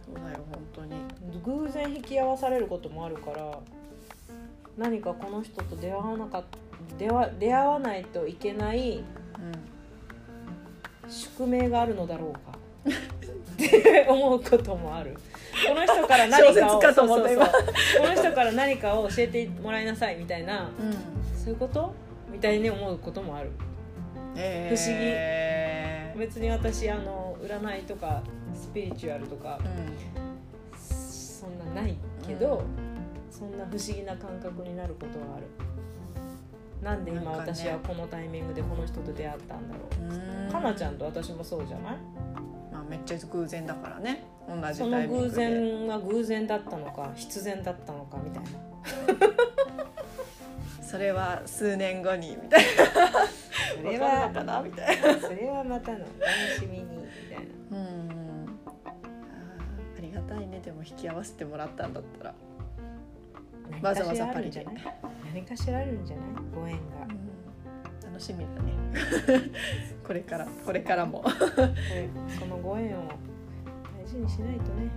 [0.06, 0.96] そうだよ本当に。
[1.66, 3.60] 偶然引き合わされることもあるから
[4.78, 6.44] 何かこの人と出会わなかっ
[6.98, 9.04] 出会出会わないといけない
[11.10, 12.58] 宿命があるのだろうか。
[12.90, 15.18] って思うこともある
[15.68, 20.94] この人から何かをこの人から何かを教えてもらいなさいみたいなうん。
[21.38, 21.94] そういうこと？
[22.32, 23.52] みたいに思うこともある。
[24.36, 26.22] え不思議。
[26.22, 28.22] 議別に私あの占いとか
[28.54, 29.60] スピリチュアルとか
[30.78, 31.96] そんなない
[32.28, 32.64] けど、
[33.32, 35.48] そんな不思議な感覚になることはある。
[36.84, 40.46] なんで今私はこのタイミングでこの人と出会ったんだろう。
[40.46, 40.52] うん。
[40.52, 41.98] かなちゃんと私もそうじゃない？
[42.72, 45.36] まあめっちゃ偶然だからね同じその偶タイミングで。
[45.36, 48.50] 然は偶然だったのか必然だったのかみたいな。
[50.82, 52.64] それは数年後にみたい
[53.78, 54.06] それな。
[54.06, 55.20] わかるはのかなみたいな。
[55.20, 56.08] それはまたのお楽
[56.60, 56.90] しみにみ
[57.30, 57.78] たいな。
[57.78, 58.10] うん
[59.98, 62.34] ありがたいねでも引き合わせてもらったんだったら、
[63.82, 64.66] わざわざパリで
[65.34, 66.34] 何かしらあるんじゃない？
[66.34, 66.66] 何かしらあるんじゃない？
[66.66, 66.82] ご縁が。
[68.08, 68.74] 楽しみだね。
[70.06, 71.24] これからこれからも。
[72.40, 73.29] そのご縁を大
[74.10, 74.90] 事にしないとね。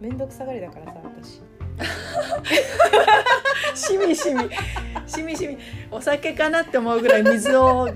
[0.00, 1.40] 面倒くさがりだからさ私。
[3.74, 4.50] しみしみ。
[5.06, 5.56] しみしみ。
[5.90, 7.88] お酒かなって思うぐらい水を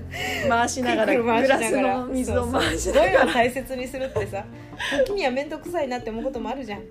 [0.47, 3.07] 回しながら グラスの水を回しそうそうそう。
[3.07, 4.45] いうのを大切にするってさ。
[5.05, 6.81] 時には面倒くさいなって思うこともあるじゃん。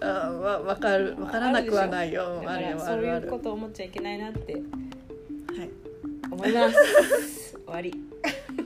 [0.00, 1.14] あわ分かる。
[1.16, 2.42] 分からなくはないよ。
[2.46, 4.62] あれらそういうこと思っちゃいけないなってはい。
[6.30, 7.56] 思います。
[7.66, 7.92] 終わり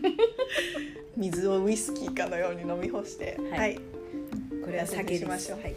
[1.17, 3.59] 水をウイスキーかのように飲み干してはい。
[3.59, 3.81] はい。
[4.65, 5.61] これは酒しましょう。
[5.61, 5.75] はい、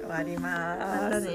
[0.00, 1.26] 終わります。
[1.26, 1.32] ね